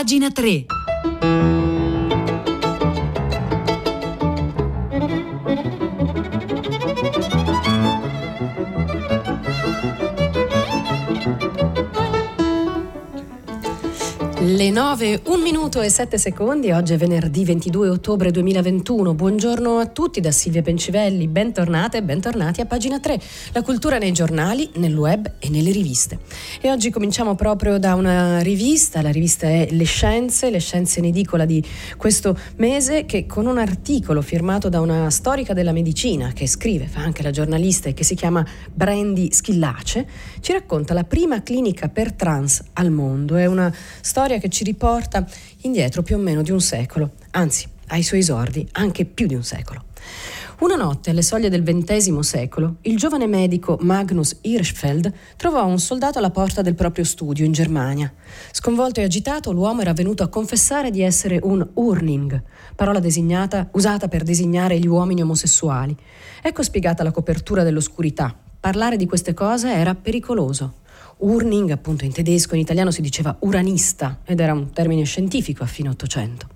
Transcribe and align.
Pagina 0.00 0.30
3. 0.30 0.64
Le 14.60 14.68
9, 14.68 15.22
1 15.24 15.42
minuto 15.42 15.80
e 15.80 15.88
7 15.88 16.18
secondi, 16.18 16.70
oggi 16.70 16.92
è 16.92 16.98
venerdì 16.98 17.46
22 17.46 17.88
ottobre 17.88 18.30
2021. 18.30 19.14
Buongiorno 19.14 19.78
a 19.78 19.86
tutti 19.86 20.20
da 20.20 20.30
Silvia 20.32 20.60
Pencivelli, 20.60 21.28
bentornate 21.28 21.96
e 21.96 22.02
bentornati 22.02 22.60
a 22.60 22.66
pagina 22.66 23.00
3, 23.00 23.18
la 23.52 23.62
cultura 23.62 23.96
nei 23.96 24.12
giornali, 24.12 24.68
nel 24.74 24.94
web 24.94 25.36
e 25.38 25.48
nelle 25.48 25.70
riviste. 25.70 26.18
E 26.60 26.70
oggi 26.70 26.90
cominciamo 26.90 27.36
proprio 27.36 27.78
da 27.78 27.94
una 27.94 28.40
rivista, 28.40 29.00
la 29.00 29.08
rivista 29.08 29.46
è 29.46 29.68
Le 29.70 29.84
Scienze, 29.84 30.50
Le 30.50 30.60
Scienze 30.60 30.98
in 30.98 31.06
edicola 31.06 31.46
di 31.46 31.64
questo 31.96 32.36
mese, 32.56 33.06
che 33.06 33.24
con 33.24 33.46
un 33.46 33.56
articolo 33.56 34.20
firmato 34.20 34.68
da 34.68 34.82
una 34.82 35.08
storica 35.08 35.54
della 35.54 35.72
medicina 35.72 36.32
che 36.34 36.46
scrive, 36.46 36.84
fa 36.86 37.00
anche 37.00 37.22
la 37.22 37.30
giornalista 37.30 37.88
e 37.88 37.94
che 37.94 38.04
si 38.04 38.14
chiama 38.14 38.46
Brandy 38.70 39.32
Schillace, 39.32 40.06
ci 40.40 40.52
racconta 40.52 40.92
la 40.92 41.04
prima 41.04 41.42
clinica 41.42 41.88
per 41.88 42.12
trans 42.12 42.62
al 42.74 42.90
mondo. 42.90 43.36
È 43.36 43.46
una 43.46 43.74
storia 44.02 44.36
che 44.36 44.48
ci 44.50 44.64
riporta 44.64 45.26
indietro 45.62 46.02
più 46.02 46.16
o 46.16 46.18
meno 46.18 46.42
di 46.42 46.50
un 46.50 46.60
secolo, 46.60 47.12
anzi, 47.30 47.66
ai 47.88 48.02
suoi 48.02 48.20
esordi 48.20 48.68
anche 48.72 49.04
più 49.04 49.26
di 49.26 49.34
un 49.34 49.42
secolo. 49.42 49.84
Una 50.60 50.76
notte, 50.76 51.08
alle 51.08 51.22
soglie 51.22 51.48
del 51.48 51.62
XX 51.62 52.18
secolo, 52.18 52.76
il 52.82 52.98
giovane 52.98 53.26
medico 53.26 53.78
Magnus 53.80 54.40
Hirschfeld 54.42 55.10
trovò 55.36 55.64
un 55.64 55.78
soldato 55.78 56.18
alla 56.18 56.28
porta 56.28 56.60
del 56.60 56.74
proprio 56.74 57.02
studio 57.02 57.46
in 57.46 57.52
Germania. 57.52 58.12
Sconvolto 58.52 59.00
e 59.00 59.04
agitato, 59.04 59.52
l'uomo 59.52 59.80
era 59.80 59.94
venuto 59.94 60.22
a 60.22 60.28
confessare 60.28 60.90
di 60.90 61.00
essere 61.00 61.40
un 61.42 61.66
Urning, 61.72 62.42
parola 62.76 63.00
usata 63.72 64.08
per 64.08 64.22
designare 64.22 64.78
gli 64.78 64.86
uomini 64.86 65.22
omosessuali. 65.22 65.96
Ecco 66.42 66.62
spiegata 66.62 67.02
la 67.02 67.10
copertura 67.10 67.62
dell'oscurità. 67.62 68.36
Parlare 68.60 68.98
di 68.98 69.06
queste 69.06 69.32
cose 69.32 69.72
era 69.72 69.94
pericoloso. 69.94 70.74
Urning, 71.20 71.70
appunto 71.70 72.04
in 72.04 72.12
tedesco, 72.12 72.54
in 72.54 72.60
italiano 72.60 72.90
si 72.90 73.02
diceva 73.02 73.36
uranista 73.40 74.20
ed 74.24 74.40
era 74.40 74.52
un 74.52 74.70
termine 74.72 75.04
scientifico 75.04 75.62
a 75.62 75.66
fine 75.66 75.88
Ottocento. 75.90 76.46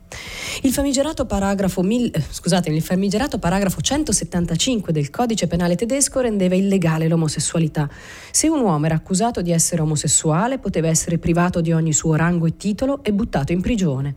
Il 0.63 0.73
famigerato 0.73 1.27
paragrafo, 1.27 1.83
mil, 1.83 2.11
eh, 2.13 2.23
scusate, 2.27 2.71
il 2.71 2.83
famigerato 2.83 3.39
paragrafo 3.39 3.81
175 3.81 4.93
del 4.93 5.11
codice 5.11 5.47
penale 5.47 5.75
tedesco 5.75 6.21
rendeva 6.21 6.55
illegale 6.55 7.09
l'omosessualità. 7.09 7.89
Se 8.31 8.49
un 8.49 8.61
uomo 8.61 8.87
era 8.87 8.95
accusato 8.95 9.43
di 9.43 9.51
essere 9.51 9.83
omosessuale, 9.83 10.59
poteva 10.59 10.89
essere 10.89 11.19
privato 11.19 11.61
di 11.61 11.73
ogni 11.73 11.93
suo 11.93 12.15
rango 12.15 12.47
e 12.47 12.57
titolo 12.57 13.03
e 13.03 13.13
buttato 13.13 13.53
in 13.53 13.61
prigione. 13.61 14.15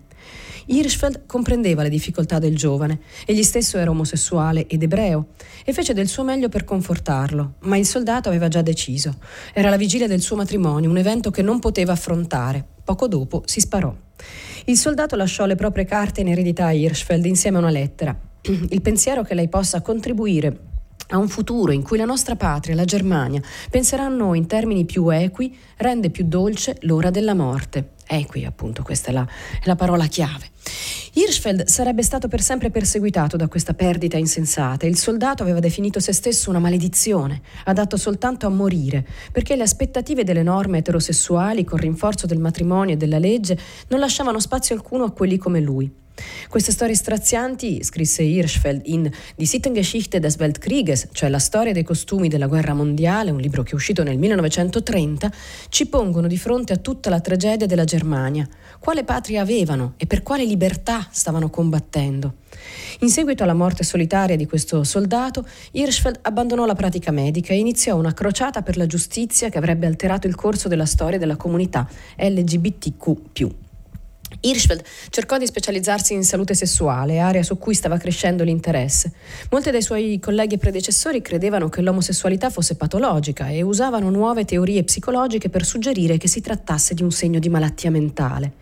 Hirschfeld 0.68 1.26
comprendeva 1.26 1.82
le 1.82 1.90
difficoltà 1.90 2.40
del 2.40 2.56
giovane, 2.56 3.00
egli 3.26 3.44
stesso 3.44 3.78
era 3.78 3.90
omosessuale 3.90 4.68
ed 4.68 4.84
ebreo, 4.84 5.28
e 5.64 5.74
fece 5.74 5.94
del 5.94 6.08
suo 6.08 6.24
meglio 6.24 6.50
per 6.50 6.64
confortarlo, 6.64 7.56
ma 7.62 7.78
il 7.78 7.86
soldato 7.86 8.30
aveva 8.30 8.48
già 8.48 8.62
deciso. 8.62 9.16
Era 9.54 9.70
la 9.70 9.78
vigilia 9.78 10.08
del 10.08 10.22
suo 10.22 10.36
matrimonio, 10.36 10.90
un 10.90 10.98
evento 10.98 11.32
che 11.32 11.42
non 11.42 11.60
poteva 11.60 11.94
affrontare. 11.94 12.66
Poco 12.84 13.08
dopo 13.08 13.44
si 13.46 13.60
sparò. 13.60 13.96
Il 14.66 14.78
soldato 14.78 15.16
lasciò 15.16 15.46
le 15.46 15.56
proprie 15.56 15.86
carte 15.86 16.22
in 16.22 16.28
eredità 16.28 16.66
a 16.66 16.74
Hirschfeld 16.74 17.26
insieme 17.26 17.58
a 17.58 17.62
una 17.62 17.70
lettera. 17.70 18.18
Il 18.70 18.82
pensiero 18.82 19.24
che 19.24 19.36
lei 19.36 19.48
possa 19.48 19.82
contribuire 19.82 20.67
a 21.10 21.18
un 21.18 21.28
futuro 21.28 21.72
in 21.72 21.84
cui 21.84 21.98
la 21.98 22.06
nostra 22.06 22.36
patria, 22.36 22.76
la 22.76 22.86
Germania, 22.86 23.42
penserà 23.70 24.06
a 24.06 24.10
noi 24.10 24.38
in 24.38 24.48
termini 24.48 24.86
più 24.86 25.10
equi, 25.10 25.56
rende 25.78 26.10
più 26.10 26.26
dolce 26.26 26.78
l'ora 26.82 27.10
della 27.10 27.34
morte. 27.34 27.92
Equi, 28.08 28.46
appunto, 28.46 28.84
questa 28.84 29.10
è 29.10 29.14
la, 29.14 29.28
è 29.62 29.66
la 29.66 29.76
parola 29.76 30.06
chiave. 30.06 30.50
Hirschfeld 31.14 31.66
sarebbe 31.66 32.04
stato 32.04 32.28
per 32.28 32.42
sempre 32.42 32.70
perseguitato 32.70 33.38
da 33.38 33.48
questa 33.48 33.74
perdita 33.74 34.18
insensata 34.18 34.86
il 34.86 34.98
soldato 34.98 35.42
aveva 35.42 35.60
definito 35.60 36.00
se 36.00 36.14
stesso 36.14 36.50
una 36.50 36.60
maledizione, 36.60 37.42
adatto 37.66 37.98
soltanto 37.98 38.46
a 38.46 38.50
morire, 38.50 39.06
perché 39.32 39.56
le 39.56 39.64
aspettative 39.64 40.24
delle 40.24 40.44
norme 40.44 40.80
eterosessuali, 40.80 41.64
con 41.64 41.80
rinforzo 41.80 42.28
del 42.28 42.40
matrimonio 42.40 42.94
e 42.94 42.98
della 42.98 43.20
legge, 43.20 43.58
non 43.88 44.00
lasciavano 44.00 44.40
spazio 44.40 44.76
alcuno 44.76 45.06
a 45.06 45.12
quelli 45.12 45.38
come 45.38 45.60
lui. 45.60 46.06
Queste 46.50 46.72
storie 46.72 46.96
strazianti, 46.96 47.84
scrisse 47.84 48.24
Hirschfeld 48.24 48.82
in 48.86 49.10
Die 49.36 49.46
Sittengeschichte 49.46 50.20
des 50.20 50.38
Weltkrieges, 50.38 51.10
cioè 51.12 51.30
la 51.30 51.40
storia 51.40 51.74
dei 51.74 51.84
costumi 51.84 52.28
della 52.28 52.48
guerra 52.48 52.74
mondiale, 52.74 53.32
un 53.32 53.40
libro 53.40 53.64
che 53.64 53.72
è 53.72 53.76
uscito 53.76 54.04
nel 54.04 54.18
1930, 54.18 55.32
ci 55.70 55.88
pongono 55.88 56.28
di 56.28 56.38
fronte 56.38 56.74
a 56.74 56.78
tutta 56.78 57.10
la 57.10 57.20
tragedia 57.20 57.68
della 57.68 57.84
Germania. 57.84 58.48
Quale 58.80 59.04
patria 59.04 59.42
avevano 59.42 59.94
e 59.98 60.06
per 60.08 60.24
quale 60.24 60.46
libertà 60.46 61.08
stavano 61.12 61.50
combattendo? 61.50 62.36
In 63.00 63.10
seguito 63.10 63.44
alla 63.44 63.54
morte 63.54 63.84
solitaria 63.84 64.36
di 64.36 64.46
questo 64.46 64.84
soldato, 64.84 65.46
Hirschfeld 65.72 66.20
abbandonò 66.22 66.66
la 66.66 66.76
pratica 66.76 67.12
medica 67.12 67.54
e 67.54 67.58
iniziò 67.58 67.96
una 67.98 68.14
crociata 68.14 68.62
per 68.62 68.78
la 68.78 68.86
giustizia 68.86 69.50
che 69.50 69.58
avrebbe 69.58 69.86
alterato 69.86 70.28
il 70.28 70.36
corso 70.36 70.68
della 70.68 70.86
storia 70.86 71.20
della 71.20 71.36
comunità 71.36 71.88
LGBTQ. 72.18 73.66
Hirschfeld 74.42 74.84
cercò 75.10 75.38
di 75.38 75.46
specializzarsi 75.46 76.14
in 76.14 76.24
salute 76.24 76.54
sessuale, 76.54 77.20
area 77.20 77.44
su 77.44 77.58
cui 77.58 77.74
stava 77.74 77.98
crescendo 77.98 78.44
l'interesse. 78.44 79.14
Molti 79.50 79.72
dei 79.72 79.82
suoi 79.82 80.20
colleghi 80.20 80.56
e 80.56 80.58
predecessori 80.58 81.22
credevano 81.22 81.70
che 81.70 81.82
l'omosessualità 81.82 82.50
fosse 82.50 82.76
patologica 82.76 83.48
e 83.48 83.62
usavano 83.62 84.10
nuove 84.10 84.46
teorie 84.46 84.84
psicologiche 84.84 85.50
per 85.50 85.66
suggerire 85.66 86.18
che 86.18 86.28
si 86.28 86.42
trattasse 86.42 86.94
di 86.94 87.04
un 87.04 87.12
segno 87.12 87.40
di 87.40 87.50
malattia 87.50 87.90
mentale. 87.90 88.54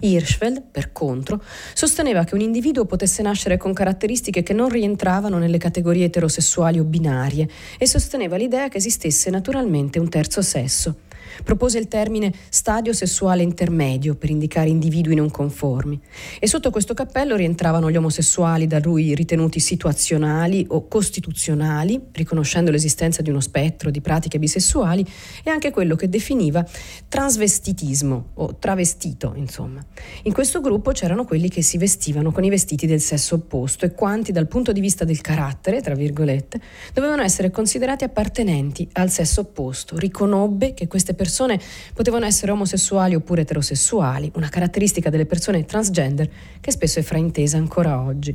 Hirschfeld, 0.00 0.62
per 0.70 0.90
contro, 0.90 1.40
sosteneva 1.74 2.24
che 2.24 2.34
un 2.34 2.40
individuo 2.40 2.84
potesse 2.84 3.22
nascere 3.22 3.56
con 3.56 3.72
caratteristiche 3.72 4.42
che 4.42 4.52
non 4.52 4.68
rientravano 4.68 5.38
nelle 5.38 5.58
categorie 5.58 6.06
eterosessuali 6.06 6.80
o 6.80 6.84
binarie 6.84 7.48
e 7.78 7.86
sosteneva 7.86 8.36
l'idea 8.36 8.68
che 8.68 8.78
esistesse 8.78 9.30
naturalmente 9.30 10.00
un 10.00 10.08
terzo 10.08 10.42
sesso. 10.42 10.96
Propose 11.42 11.78
il 11.78 11.88
termine 11.88 12.32
stadio 12.48 12.92
sessuale 12.92 13.42
intermedio 13.42 14.14
per 14.14 14.30
indicare 14.30 14.68
individui 14.68 15.14
non 15.14 15.30
conformi 15.30 16.00
e 16.38 16.46
sotto 16.46 16.70
questo 16.70 16.94
cappello 16.94 17.36
rientravano 17.36 17.90
gli 17.90 17.96
omosessuali 17.96 18.66
da 18.66 18.78
lui 18.78 19.14
ritenuti 19.14 19.58
situazionali 19.58 20.66
o 20.68 20.86
costituzionali, 20.86 22.00
riconoscendo 22.12 22.70
l'esistenza 22.70 23.22
di 23.22 23.30
uno 23.30 23.40
spettro 23.40 23.90
di 23.90 24.00
pratiche 24.00 24.38
bisessuali 24.38 25.04
e 25.42 25.50
anche 25.50 25.70
quello 25.70 25.96
che 25.96 26.08
definiva 26.08 26.64
transvestitismo 27.08 28.30
o 28.34 28.56
travestito, 28.58 29.32
insomma. 29.36 29.84
In 30.24 30.32
questo 30.32 30.60
gruppo 30.60 30.92
c'erano 30.92 31.24
quelli 31.24 31.48
che 31.48 31.62
si 31.62 31.78
vestivano 31.78 32.30
con 32.30 32.44
i 32.44 32.50
vestiti 32.50 32.86
del 32.86 33.00
sesso 33.00 33.36
opposto 33.36 33.84
e 33.84 33.92
quanti 33.92 34.32
dal 34.32 34.46
punto 34.46 34.72
di 34.72 34.80
vista 34.80 35.04
del 35.04 35.20
carattere, 35.20 35.80
tra 35.80 35.94
virgolette, 35.94 36.60
dovevano 36.92 37.22
essere 37.22 37.50
considerati 37.50 38.04
appartenenti 38.04 38.88
al 38.92 39.10
sesso 39.10 39.40
opposto. 39.40 39.96
Riconobbe 39.96 40.74
che 40.74 40.86
queste 40.86 41.14
persone 41.14 41.21
persone 41.22 41.60
potevano 41.94 42.24
essere 42.24 42.50
omosessuali 42.50 43.14
oppure 43.14 43.42
eterosessuali, 43.42 44.32
una 44.34 44.48
caratteristica 44.48 45.08
delle 45.08 45.24
persone 45.24 45.64
transgender 45.64 46.28
che 46.60 46.72
spesso 46.72 46.98
è 46.98 47.02
fraintesa 47.02 47.58
ancora 47.58 48.00
oggi. 48.00 48.34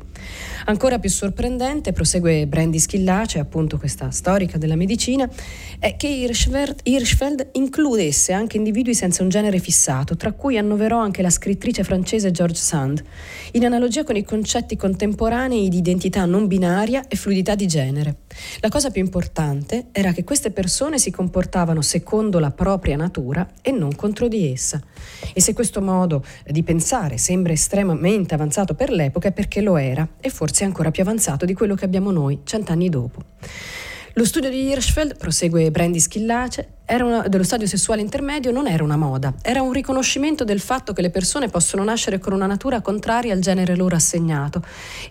Ancora 0.66 0.98
più 0.98 1.10
sorprendente, 1.10 1.92
prosegue 1.92 2.48
Brandy 2.48 2.80
Schillace, 2.80 3.40
appunto 3.40 3.78
questa 3.78 4.10
storica 4.12 4.58
della 4.58 4.78
medicina, 4.78 5.30
è 5.80 5.98
che 5.98 6.08
Hirschfeld 6.08 7.50
includesse 7.54 8.32
anche 8.32 8.56
individui 8.56 8.94
senza 8.94 9.22
un 9.22 9.28
genere 9.28 9.60
fissato, 9.60 10.16
tra 10.16 10.32
cui 10.32 10.58
annoverò 10.58 10.98
anche 10.98 11.22
la 11.22 11.30
scrittrice 11.30 11.84
francese 11.84 12.32
George 12.32 12.60
Sand, 12.60 13.04
in 13.52 13.66
analogia 13.66 14.06
con 14.06 14.16
i 14.16 14.24
concetti 14.24 14.78
contemporanei 14.78 15.68
di 15.68 15.78
identità 15.78 16.24
non 16.24 16.48
binaria 16.48 17.06
e 17.10 17.18
fluidità 17.18 17.54
di 17.56 17.68
genere. 17.68 18.20
La 18.62 18.70
cosa 18.70 18.92
più 18.92 19.02
importante 19.02 19.88
era 19.92 20.14
che 20.14 20.24
queste 20.24 20.52
persone 20.52 21.00
si 21.00 21.12
comportavano 21.12 21.82
secondo 21.82 22.40
la 22.40 22.52
propria 22.52 22.76
propria 22.78 22.96
natura 22.96 23.48
e 23.62 23.72
non 23.72 23.96
contro 23.96 24.28
di 24.28 24.52
essa. 24.52 24.80
E 25.34 25.42
se 25.42 25.54
questo 25.54 25.82
modo 25.82 26.24
di 26.46 26.62
pensare 26.62 27.18
sembra 27.18 27.52
estremamente 27.52 28.36
avanzato 28.36 28.76
per 28.76 28.92
l'epoca 28.92 29.30
è 29.30 29.32
perché 29.32 29.62
lo 29.62 29.78
era 29.78 30.08
e 30.20 30.30
forse 30.30 30.64
ancora 30.64 30.92
più 30.92 31.02
avanzato 31.02 31.46
di 31.46 31.56
quello 31.56 31.74
che 31.74 31.86
abbiamo 31.86 32.12
noi 32.12 32.42
cent'anni 32.44 32.88
dopo. 32.90 33.22
Lo 34.18 34.26
studio 34.26 34.50
di 34.50 34.64
Hirschfeld, 34.64 35.16
prosegue 35.16 35.70
Brandy 35.70 36.00
Schillace, 36.00 36.78
una, 37.02 37.28
dello 37.28 37.44
stadio 37.44 37.68
sessuale 37.68 38.02
intermedio 38.02 38.50
non 38.50 38.66
era 38.66 38.84
una 38.84 38.98
moda, 38.98 39.36
era 39.44 39.62
un 39.62 39.72
riconoscimento 39.72 40.44
del 40.44 40.60
fatto 40.60 40.92
che 40.92 41.04
le 41.04 41.12
persone 41.12 41.50
possono 41.50 41.84
nascere 41.84 42.18
con 42.18 42.34
una 42.34 42.48
natura 42.48 42.82
contraria 42.82 43.32
al 43.34 43.42
genere 43.42 43.76
loro 43.76 43.96
assegnato 43.96 44.64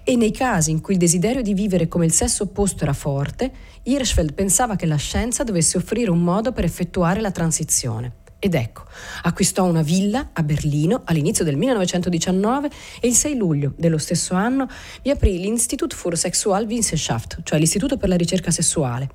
e 0.02 0.16
nei 0.16 0.32
casi 0.32 0.72
in 0.72 0.80
cui 0.80 0.94
il 0.94 0.98
desiderio 0.98 1.40
di 1.40 1.54
vivere 1.54 1.86
come 1.86 2.04
il 2.04 2.10
sesso 2.10 2.42
opposto 2.42 2.82
era 2.82 2.94
forte, 2.94 3.52
Hirschfeld 3.84 4.32
pensava 4.32 4.74
che 4.74 4.86
la 4.86 4.96
scienza 4.96 5.44
dovesse 5.44 5.76
offrire 5.76 6.10
un 6.10 6.22
modo 6.22 6.50
per 6.50 6.64
effettuare 6.64 7.20
la 7.20 7.30
transizione. 7.30 8.24
Ed 8.38 8.54
ecco, 8.54 8.84
acquistò 9.22 9.64
una 9.64 9.82
villa 9.82 10.30
a 10.32 10.42
Berlino 10.42 11.02
all'inizio 11.04 11.42
del 11.44 11.56
1919 11.56 12.70
e 13.00 13.08
il 13.08 13.14
6 13.14 13.34
luglio 13.34 13.72
dello 13.76 13.98
stesso 13.98 14.34
anno 14.34 14.68
vi 15.02 15.10
aprì 15.10 15.38
l'Institut 15.38 15.94
für 15.94 16.14
Sexualwissenschaft, 16.14 17.40
cioè 17.42 17.58
l'Istituto 17.58 17.96
per 17.96 18.10
la 18.10 18.16
ricerca 18.16 18.50
sessuale. 18.50 19.08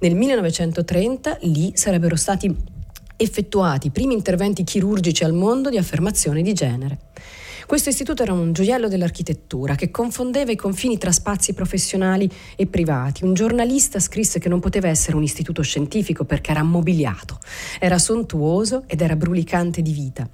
Nel 0.00 0.14
1930 0.14 1.38
lì 1.42 1.72
sarebbero 1.74 2.14
stati 2.14 2.54
effettuati 3.16 3.88
i 3.88 3.90
primi 3.90 4.14
interventi 4.14 4.62
chirurgici 4.62 5.24
al 5.24 5.32
mondo 5.32 5.70
di 5.70 5.76
affermazione 5.76 6.40
di 6.40 6.52
genere. 6.52 6.98
Questo 7.68 7.90
istituto 7.90 8.22
era 8.22 8.32
un 8.32 8.54
gioiello 8.54 8.88
dell'architettura 8.88 9.74
che 9.74 9.90
confondeva 9.90 10.50
i 10.50 10.56
confini 10.56 10.96
tra 10.96 11.12
spazi 11.12 11.52
professionali 11.52 12.26
e 12.56 12.66
privati. 12.66 13.24
Un 13.24 13.34
giornalista 13.34 14.00
scrisse 14.00 14.38
che 14.38 14.48
non 14.48 14.58
poteva 14.58 14.88
essere 14.88 15.16
un 15.16 15.22
istituto 15.22 15.60
scientifico 15.60 16.24
perché 16.24 16.50
era 16.50 16.62
mobiliato, 16.62 17.38
era 17.78 17.98
sontuoso 17.98 18.84
ed 18.86 19.02
era 19.02 19.16
brulicante 19.16 19.82
di 19.82 19.92
vita. 19.92 20.26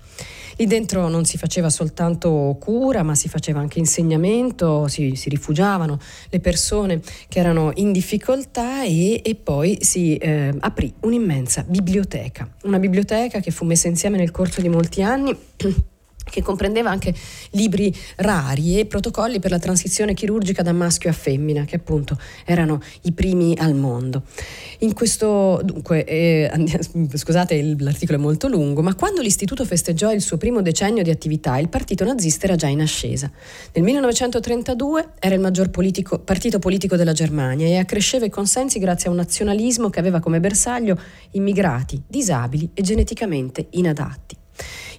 Lì 0.59 0.67
dentro 0.67 1.09
non 1.09 1.25
si 1.25 1.37
faceva 1.37 1.71
soltanto 1.71 2.57
cura, 2.61 3.03
ma 3.03 3.17
si 3.17 3.29
faceva 3.29 3.59
anche 3.59 3.81
insegnamento, 3.81 4.87
si, 4.87 5.17
si 5.17 5.29
rifugiavano 5.29 5.99
le 6.31 6.39
persone 6.39 7.01
che 7.27 7.41
erano 7.41 7.73
in 7.75 7.91
difficoltà 7.91 8.85
e, 8.85 9.21
e 9.25 9.35
poi 9.35 9.79
si 9.81 10.17
eh, 10.19 10.55
aprì 10.61 10.95
un'immensa 11.01 11.65
biblioteca, 11.67 12.49
una 12.63 12.79
biblioteca 12.79 13.41
che 13.41 13.51
fu 13.51 13.65
messa 13.65 13.89
insieme 13.89 14.19
nel 14.19 14.31
corso 14.31 14.61
di 14.61 14.69
molti 14.69 15.03
anni 15.03 15.37
che 16.35 16.43
comprendeva 16.43 16.91
anche 16.91 17.15
libri 17.51 17.95
rari 18.17 18.81
e 18.81 18.87
protocolli 18.87 19.39
per 19.39 19.53
la 19.53 19.61
transizione 19.61 20.15
chirurgica 20.15 20.63
da 20.63 20.73
maschio 20.73 21.09
a 21.09 21.13
femmina, 21.13 21.65
che 21.65 21.77
appunto 21.77 22.19
erano 22.45 22.81
i 23.03 23.13
primi 23.13 23.55
al 23.57 23.75
mondo. 23.77 24.25
In 24.81 24.95
questo, 24.95 25.61
dunque, 25.63 26.05
eh, 26.05 26.51
scusate, 27.15 27.77
l'articolo 27.79 28.19
è 28.19 28.21
molto 28.21 28.49
lungo, 28.49 28.83
ma 28.83 28.97
quando 28.97 29.23
l'istituto 29.23 29.65
festeggiò 29.65 30.13
il 30.13 30.21
suo 30.21 30.37
primo 30.37 30.61
decennio 30.61 31.05
di 31.05 31.11
attività, 31.11 31.57
il 31.59 31.69
partito 31.69 32.05
nazista 32.05 32.47
era 32.47 32.57
già 32.57 32.67
in 32.67 32.81
ascesa. 32.81 33.31
Nel 33.73 33.85
1932 33.85 35.11
era 35.21 35.37
il 35.37 35.41
maggior 35.41 35.71
politico, 35.71 36.19
partito 36.19 36.59
politico 36.59 36.97
della 36.97 37.13
Germania 37.13 37.69
e 37.69 37.77
accresceva 37.77 38.25
i 38.25 38.31
consensi 38.31 38.81
grazie 38.81 39.09
a 39.09 39.13
un 39.13 39.19
nazionalismo 39.19 39.89
che 39.89 40.01
aveva 40.01 40.19
come 40.19 40.41
bersaglio 40.41 40.99
immigrati, 41.31 42.03
disabili 42.09 42.71
e 42.75 42.83
geneticamente 42.83 43.69
inadatti. 43.71 44.43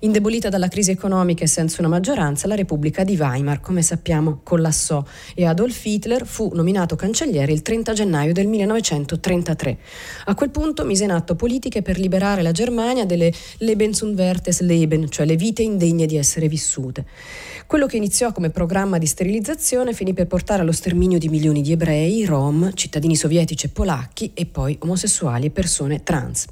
Indebolita 0.05 0.49
dalla 0.49 0.67
crisi 0.67 0.91
economica 0.91 1.43
e 1.43 1.47
senza 1.47 1.77
una 1.79 1.89
maggioranza, 1.89 2.47
la 2.47 2.53
Repubblica 2.53 3.03
di 3.03 3.15
Weimar, 3.15 3.59
come 3.59 3.81
sappiamo, 3.81 4.41
collassò 4.43 5.03
e 5.33 5.45
Adolf 5.45 5.83
Hitler 5.83 6.27
fu 6.27 6.51
nominato 6.53 6.95
cancelliere 6.95 7.51
il 7.51 7.63
30 7.63 7.93
gennaio 7.93 8.31
del 8.31 8.45
1933. 8.45 9.77
A 10.25 10.35
quel 10.35 10.51
punto 10.51 10.85
mise 10.85 11.05
in 11.05 11.11
atto 11.11 11.33
politiche 11.33 11.81
per 11.81 11.97
liberare 11.97 12.43
la 12.43 12.51
Germania 12.51 13.03
delle 13.03 13.33
Lebensunwertes 13.57 14.61
Leben, 14.61 15.09
cioè 15.09 15.25
le 15.25 15.37
vite 15.37 15.63
indegne 15.63 16.05
di 16.05 16.17
essere 16.17 16.47
vissute. 16.47 17.03
Quello 17.65 17.87
che 17.87 17.97
iniziò 17.97 18.31
come 18.31 18.51
programma 18.51 18.99
di 18.99 19.07
sterilizzazione 19.07 19.93
finì 19.93 20.13
per 20.13 20.27
portare 20.27 20.61
allo 20.61 20.71
sterminio 20.71 21.17
di 21.17 21.29
milioni 21.29 21.63
di 21.63 21.71
ebrei, 21.71 22.23
rom, 22.25 22.75
cittadini 22.75 23.15
sovietici 23.15 23.65
e 23.65 23.69
polacchi 23.69 24.33
e 24.35 24.45
poi 24.45 24.77
omosessuali 24.81 25.47
e 25.47 25.49
persone 25.49 26.03
trans. 26.03 26.45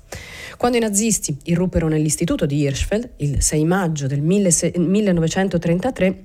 Quando 0.58 0.78
i 0.78 0.82
nazisti 0.82 1.38
irruppero 1.44 1.88
nell'istituto 1.88 2.48
di 2.48 2.58
Hirschfeld, 2.62 3.12
il 3.18 3.43
6 3.44 3.66
maggio 3.66 4.08
del 4.08 4.22
1933, 4.22 6.24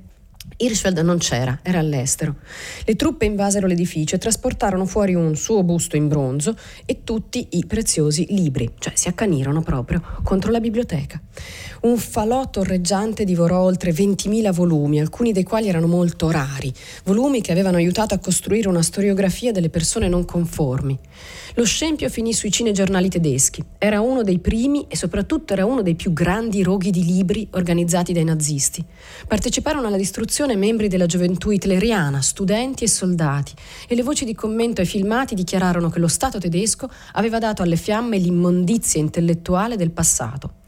Hirschfeld 0.57 0.99
non 1.01 1.19
c'era, 1.19 1.59
era 1.63 1.81
all'estero. 1.81 2.37
Le 2.85 2.97
truppe 2.97 3.27
invasero 3.27 3.67
l'edificio 3.67 4.15
e 4.15 4.19
trasportarono 4.19 4.87
fuori 4.87 5.15
un 5.15 5.37
suo 5.37 5.63
busto 5.63 5.97
in 5.97 6.09
bronzo 6.09 6.57
e 6.87 7.05
tutti 7.05 7.49
i 7.51 7.67
preziosi 7.67 8.27
libri, 8.31 8.71
cioè 8.79 8.95
si 8.97 9.09
accanirono 9.09 9.63
proprio 9.63 10.03
contro 10.23 10.51
la 10.51 10.61
biblioteca. 10.61 11.21
Un 11.83 11.99
falò 11.99 12.49
torreggiante 12.51 13.25
divorò 13.25 13.61
oltre 13.61 13.91
20.000 13.91 14.53
volumi, 14.53 15.01
alcuni 15.01 15.33
dei 15.33 15.45
quali 15.45 15.69
erano 15.69 15.87
molto 15.87 16.31
rari, 16.31 16.73
volumi 17.05 17.41
che 17.41 17.53
avevano 17.53 17.77
aiutato 17.77 18.15
a 18.15 18.19
costruire 18.19 18.69
una 18.69 18.83
storiografia 18.83 19.53
delle 19.53 19.71
persone 19.71 20.09
non 20.09 20.25
conformi. 20.25 20.99
Lo 21.59 21.65
scempio 21.65 22.09
finì 22.09 22.33
sui 22.35 22.53
cinegiornali 22.53 23.09
tedeschi. 23.09 23.65
Era 23.79 24.01
uno 24.01 24.23
dei 24.23 24.39
primi 24.39 24.87
e 24.87 24.95
soprattutto 24.95 25.55
era 25.55 25.67
uno 25.67 25.83
dei 25.83 25.97
più 25.97 26.13
grandi 26.13 26.63
roghi 26.63 26.93
di 26.93 27.05
libri 27.05 27.49
organizzati 27.51 28.13
dai 28.13 28.23
nazisti. 28.23 28.85
Parteciparono 29.27 29.89
alla 29.89 29.97
distruzione 29.97 30.55
membri 30.55 30.87
della 30.87 31.07
gioventù 31.07 31.51
hitleriana, 31.51 32.23
studenti 32.23 32.85
e 32.85 32.89
soldati, 32.89 33.55
e 33.89 33.97
le 33.97 34.05
voci 34.05 34.25
di 34.25 34.37
commento 34.37 34.83
ai 34.83 34.87
filmati 34.87 35.35
dichiararono 35.35 35.91
che 35.91 35.99
lo 35.99 36.07
Stato 36.07 36.39
tedesco 36.39 36.89
aveva 37.15 37.41
dato 37.41 37.63
alle 37.63 37.75
fiamme 37.75 38.19
l'immondizia 38.19 39.01
intellettuale 39.01 39.75
del 39.75 39.91
passato 39.91 40.59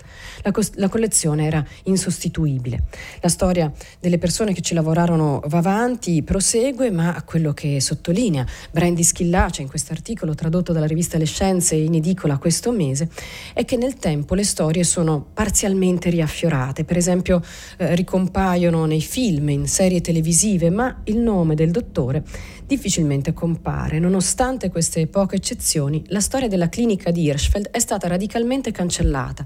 la, 0.42 0.50
co- 0.50 0.62
la 0.74 0.88
collezione 0.88 1.46
era 1.46 1.64
insostituibile. 1.84 2.84
La 3.20 3.28
storia 3.28 3.72
delle 3.98 4.18
persone 4.18 4.52
che 4.52 4.60
ci 4.60 4.74
lavorarono 4.74 5.42
va 5.46 5.58
avanti, 5.58 6.22
prosegue, 6.22 6.90
ma 6.90 7.22
quello 7.24 7.52
che 7.52 7.80
sottolinea 7.80 8.46
Brandy 8.70 9.02
Schillace 9.02 9.62
in 9.62 9.68
questo 9.68 9.92
articolo 9.92 10.34
tradotto 10.34 10.72
dalla 10.72 10.86
rivista 10.86 11.18
Le 11.18 11.26
Scienze 11.26 11.74
in 11.74 11.94
edicola 11.94 12.38
questo 12.38 12.72
mese 12.72 13.08
è 13.52 13.64
che 13.64 13.76
nel 13.76 13.94
tempo 13.94 14.34
le 14.34 14.44
storie 14.44 14.84
sono 14.84 15.24
parzialmente 15.32 16.10
riaffiorate, 16.10 16.84
per 16.84 16.96
esempio 16.96 17.42
eh, 17.76 17.94
ricompaiono 17.94 18.84
nei 18.86 19.00
film, 19.00 19.48
in 19.50 19.66
serie 19.66 20.00
televisive, 20.00 20.70
ma 20.70 21.00
il 21.04 21.18
nome 21.18 21.54
del 21.54 21.70
dottore 21.70 22.24
difficilmente 22.70 23.32
compare. 23.32 23.98
Nonostante 23.98 24.70
queste 24.70 25.08
poche 25.08 25.34
eccezioni, 25.34 26.04
la 26.06 26.20
storia 26.20 26.46
della 26.46 26.68
clinica 26.68 27.10
di 27.10 27.22
Hirschfeld 27.22 27.70
è 27.70 27.80
stata 27.80 28.06
radicalmente 28.06 28.70
cancellata. 28.70 29.44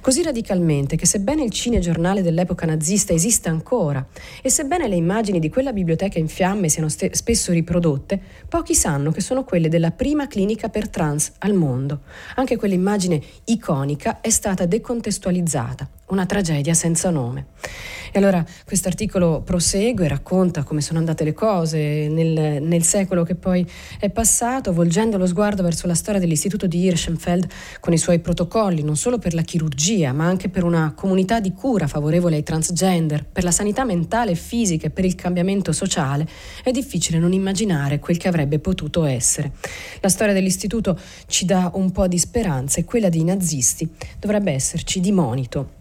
Così 0.00 0.22
radicalmente 0.22 0.96
che 0.96 1.04
sebbene 1.04 1.44
il 1.44 1.50
cinegiornale 1.50 2.22
dell'epoca 2.22 2.64
nazista 2.64 3.12
esista 3.12 3.50
ancora 3.50 4.06
e 4.40 4.48
sebbene 4.48 4.88
le 4.88 4.96
immagini 4.96 5.38
di 5.38 5.50
quella 5.50 5.74
biblioteca 5.74 6.18
in 6.18 6.28
fiamme 6.28 6.70
siano 6.70 6.88
ste- 6.88 7.14
spesso 7.14 7.52
riprodotte, 7.52 8.18
pochi 8.48 8.74
sanno 8.74 9.10
che 9.10 9.20
sono 9.20 9.44
quelle 9.44 9.68
della 9.68 9.90
prima 9.90 10.26
clinica 10.26 10.70
per 10.70 10.88
trans 10.88 11.32
al 11.40 11.52
mondo. 11.52 12.00
Anche 12.36 12.56
quell'immagine 12.56 13.20
iconica 13.44 14.22
è 14.22 14.30
stata 14.30 14.64
decontestualizzata 14.64 15.86
una 16.12 16.26
tragedia 16.26 16.74
senza 16.74 17.10
nome. 17.10 17.46
E 18.14 18.18
allora 18.18 18.44
questo 18.66 18.88
articolo 18.88 19.40
prosegue, 19.40 20.06
racconta 20.06 20.64
come 20.64 20.82
sono 20.82 20.98
andate 20.98 21.24
le 21.24 21.32
cose 21.32 22.08
nel, 22.08 22.62
nel, 22.62 22.82
secolo 22.82 23.24
che 23.24 23.36
poi 23.36 23.66
è 23.98 24.10
passato, 24.10 24.74
volgendo 24.74 25.16
lo 25.16 25.24
sguardo 25.24 25.62
verso 25.62 25.86
la 25.86 25.94
storia 25.94 26.20
dell'istituto 26.20 26.66
di 26.66 26.80
Hirschenfeld 26.80 27.48
con 27.80 27.94
i 27.94 27.98
suoi 27.98 28.18
protocolli, 28.18 28.82
non 28.82 28.96
solo 28.96 29.16
per 29.16 29.32
la 29.32 29.40
chirurgia, 29.40 30.12
ma 30.12 30.26
anche 30.26 30.50
per 30.50 30.62
una 30.62 30.92
comunità 30.94 31.40
di 31.40 31.54
cura 31.54 31.86
favorevole 31.86 32.36
ai 32.36 32.42
transgender, 32.42 33.24
per 33.24 33.44
la 33.44 33.50
sanità 33.50 33.82
mentale 33.86 34.32
e 34.32 34.36
fisica 34.36 34.88
e 34.88 34.90
per 34.90 35.06
il 35.06 35.14
cambiamento 35.14 35.72
sociale, 35.72 36.28
è 36.62 36.70
difficile 36.70 37.18
non 37.18 37.32
immaginare 37.32 37.98
quel 37.98 38.18
che 38.18 38.28
avrebbe 38.28 38.58
potuto 38.58 39.04
essere. 39.04 39.52
La 40.00 40.10
storia 40.10 40.34
dell'istituto 40.34 40.98
ci 41.28 41.46
dà 41.46 41.70
un 41.76 41.90
po' 41.92 42.06
di 42.08 42.18
speranza 42.18 42.78
e 42.78 42.84
quella 42.84 43.08
dei 43.08 43.24
nazisti 43.24 43.88
dovrebbe 44.18 44.52
esserci 44.52 45.00
di 45.00 45.12
monito 45.12 45.80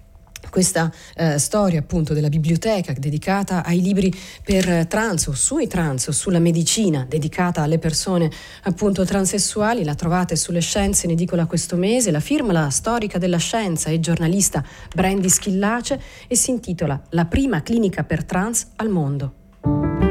questa 0.51 0.91
eh, 1.15 1.39
storia 1.39 1.79
appunto 1.79 2.13
della 2.13 2.29
biblioteca 2.29 2.93
dedicata 2.93 3.63
ai 3.63 3.81
libri 3.81 4.13
per 4.43 4.85
trans 4.85 5.25
o 5.27 5.33
sui 5.33 5.65
trans 5.65 6.07
o 6.07 6.11
sulla 6.11 6.37
medicina 6.37 7.05
dedicata 7.09 7.63
alle 7.63 7.79
persone 7.79 8.29
appunto 8.63 9.03
transessuali 9.03 9.83
la 9.83 9.95
trovate 9.95 10.35
sulle 10.35 10.59
scienze 10.59 11.07
in 11.07 11.13
edicola 11.13 11.47
questo 11.47 11.75
mese 11.75 12.11
la 12.11 12.19
firma 12.19 12.51
la 12.51 12.69
storica 12.69 13.17
della 13.17 13.37
scienza 13.37 13.89
e 13.89 13.99
giornalista 13.99 14.63
Brandy 14.93 15.29
Schillace 15.29 15.99
e 16.27 16.35
si 16.35 16.51
intitola 16.51 17.01
La 17.09 17.25
prima 17.25 17.63
clinica 17.63 18.03
per 18.03 18.25
trans 18.25 18.67
al 18.75 18.89
mondo. 18.89 20.10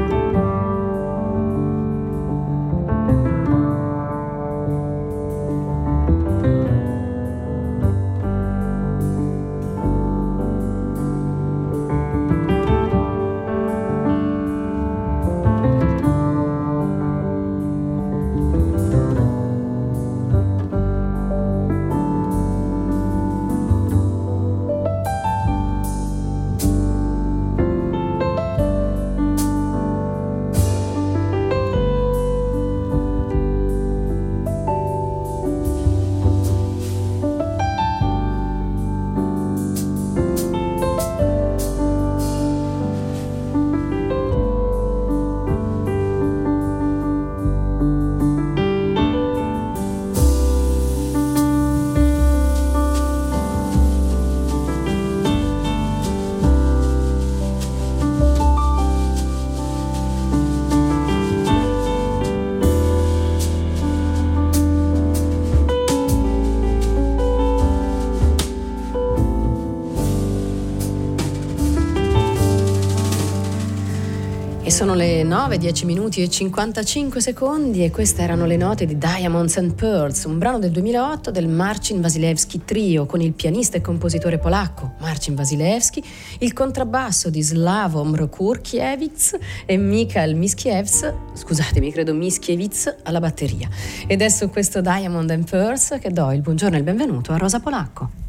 Sono 74.81 74.95
le 74.95 75.21
9, 75.21 75.59
10 75.59 75.85
minuti 75.85 76.23
e 76.23 76.27
55 76.27 77.21
secondi 77.21 77.83
e 77.83 77.91
queste 77.91 78.23
erano 78.23 78.47
le 78.47 78.57
note 78.57 78.87
di 78.87 78.97
Diamonds 78.97 79.57
and 79.57 79.75
Pearls, 79.75 80.23
un 80.23 80.39
brano 80.39 80.57
del 80.57 80.71
2008 80.71 81.29
del 81.29 81.47
Marcin 81.47 81.99
Wasilewski 81.99 82.65
Trio 82.65 83.05
con 83.05 83.21
il 83.21 83.33
pianista 83.33 83.77
e 83.77 83.81
compositore 83.81 84.39
polacco 84.39 84.95
Marcin 84.99 85.35
Wasilewski, 85.35 86.03
il 86.39 86.53
contrabbasso 86.53 87.29
di 87.29 87.43
Slavo 87.43 88.03
Mrokurkiewicz 88.03 89.37
e 89.67 89.77
Mikhail 89.77 90.35
Miskiewicz, 90.35 91.13
scusatemi, 91.35 91.91
credo 91.91 92.15
Miskiewicz 92.15 92.91
alla 93.03 93.19
batteria. 93.19 93.69
Ed 94.07 94.23
è 94.23 94.29
su 94.29 94.49
questo 94.49 94.81
Diamond 94.81 95.29
and 95.29 95.47
Pearls 95.47 95.99
che 96.01 96.09
do 96.09 96.31
il 96.31 96.41
buongiorno 96.41 96.75
e 96.75 96.79
il 96.79 96.83
benvenuto 96.83 97.33
a 97.33 97.37
Rosa 97.37 97.59
Polacco. 97.59 98.20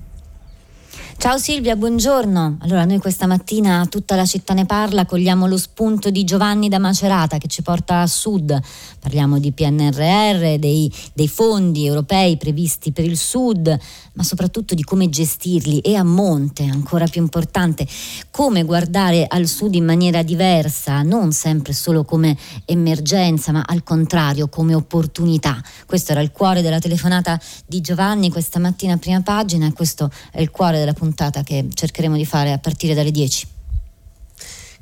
Ciao 1.23 1.39
Silvia, 1.39 1.77
buongiorno. 1.77 2.57
Allora, 2.63 2.85
noi 2.85 2.99
questa 2.99 3.29
mattina 3.29 3.87
tutta 3.89 4.17
la 4.17 4.25
città 4.25 4.55
ne 4.55 4.67
parla, 4.67 5.07
cogliamo 5.07 5.47
lo 5.47 5.57
spunto 5.57 6.11
di 6.11 6.25
Giovanni 6.25 6.69
da 6.69 6.81
Macerata 6.81 7.39
che 7.39 7.47
ci 7.47 7.63
porta 7.63 8.01
a 8.01 8.09
sud. 8.09 8.61
Parliamo 8.99 9.39
di 9.39 9.53
PNRR, 9.53 10.59
dei, 10.59 10.93
dei 11.13 11.29
fondi 11.29 11.87
europei 11.87 12.37
previsti 12.37 12.91
per 12.91 13.05
il 13.05 13.17
sud, 13.17 13.79
ma 14.15 14.23
soprattutto 14.23 14.75
di 14.75 14.83
come 14.83 15.09
gestirli 15.09 15.81
e 15.81 15.95
a 15.95 16.03
monte, 16.03 16.65
ancora 16.65 17.07
più 17.07 17.23
importante, 17.23 17.87
come 18.31 18.65
guardare 18.65 19.27
al 19.27 19.47
sud 19.47 19.75
in 19.75 19.85
maniera 19.85 20.23
diversa, 20.23 21.03
non 21.03 21.33
sempre 21.33 21.73
solo 21.73 22.05
come 22.05 22.37
emergenza, 22.65 23.53
ma 23.53 23.63
al 23.67 23.83
contrario 23.83 24.49
come 24.49 24.75
opportunità. 24.75 25.63
Questo 25.87 26.13
era 26.13 26.21
il 26.21 26.31
cuore 26.31 26.63
della 26.63 26.79
telefonata 26.79 27.41
di 27.67 27.81
Giovanni 27.81 28.31
questa 28.31 28.59
mattina 28.59 28.95
a 28.95 28.99
prima 28.99 29.21
pagina 29.23 29.67
e 29.67 29.73
questo 29.73 30.11
è 30.31 30.41
il 30.41 30.51
cuore 30.51 30.79
della 30.79 30.93
puntata 30.93 31.43
che 31.43 31.69
cercheremo 31.73 32.17
di 32.17 32.27
fare 32.27 32.53
a 32.53 32.59
partire 32.59 32.95
dalle 32.95 33.11
10. 33.11 33.61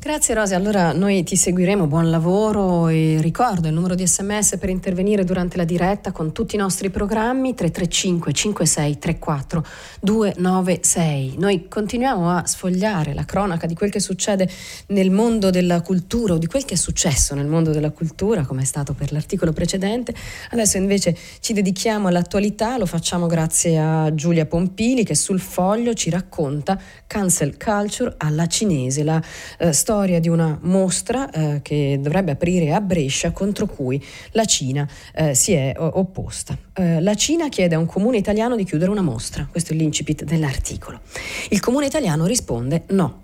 Grazie 0.02 0.33
Rosia, 0.33 0.57
allora 0.57 0.95
noi 0.95 1.23
ti 1.25 1.37
seguiremo, 1.37 1.87
buon 1.87 2.09
lavoro 2.09 2.88
e 2.88 3.19
ricordo 3.21 3.69
il 3.69 3.75
numero 3.75 3.95
di 3.95 4.07
sms 4.07 4.57
per 4.57 4.71
intervenire 4.71 5.25
durante 5.25 5.59
la 5.59 5.64
diretta 5.64 6.11
con 6.11 6.33
tutti 6.33 6.54
i 6.54 6.59
nostri 6.59 6.88
programmi 6.88 7.52
335 7.54 8.33
56 8.33 8.99
34 8.99 9.66
296. 10.00 11.35
Noi 11.37 11.69
continuiamo 11.69 12.30
a 12.30 12.47
sfogliare 12.47 13.12
la 13.12 13.26
cronaca 13.26 13.66
di 13.66 13.75
quel 13.75 13.90
che 13.90 14.00
succede 14.00 14.49
nel 14.87 15.11
mondo 15.11 15.50
della 15.50 15.83
cultura 15.83 16.33
o 16.33 16.38
di 16.38 16.47
quel 16.47 16.64
che 16.64 16.75
è 16.75 16.78
successo 16.78 17.35
nel 17.35 17.47
mondo 17.47 17.71
della 17.71 17.90
cultura, 17.90 18.47
come 18.47 18.62
è 18.62 18.64
stato 18.64 18.95
per 18.95 19.12
l'articolo 19.12 19.52
precedente. 19.52 20.14
Adesso 20.52 20.78
invece 20.78 21.14
ci 21.40 21.52
dedichiamo 21.52 22.09
all'attualità, 22.09 22.78
lo 22.78 22.87
facciamo 22.87 23.26
grazie 23.26 23.78
a 23.78 24.14
Giulia 24.14 24.47
Pompili 24.47 25.04
che 25.04 25.14
sul 25.14 25.40
foglio 25.40 25.92
ci 25.92 26.09
racconta 26.09 26.80
Cancel 27.07 27.59
Culture 27.62 28.14
alla 28.16 28.47
cinese, 28.47 29.04
la 29.04 29.23
eh, 29.59 29.75
storia 29.75 29.88
di 29.90 30.28
una 30.28 30.56
mostra 30.62 31.28
eh, 31.30 31.62
che 31.62 31.99
dovrebbe 32.00 32.30
aprire 32.30 32.73
a 32.73 32.80
Brescia 32.80 33.32
contro 33.32 33.66
cui 33.66 34.00
la 34.32 34.44
Cina 34.44 34.88
eh, 35.12 35.35
si 35.35 35.52
è 35.52 35.75
opposta. 35.76 36.56
Eh, 36.75 37.00
la 37.00 37.14
Cina 37.14 37.49
chiede 37.49 37.75
a 37.75 37.78
un 37.78 37.87
comune 37.87 38.16
italiano 38.16 38.54
di 38.54 38.62
chiudere 38.62 38.92
una 38.92 39.02
mostra, 39.02 39.49
questo 39.50 39.73
è 39.73 39.76
l'incipit 39.76 40.23
dell'articolo. 40.23 41.00
Il 41.49 41.59
comune 41.59 41.87
italiano 41.87 42.26
risponde 42.26 42.85
no. 42.90 43.23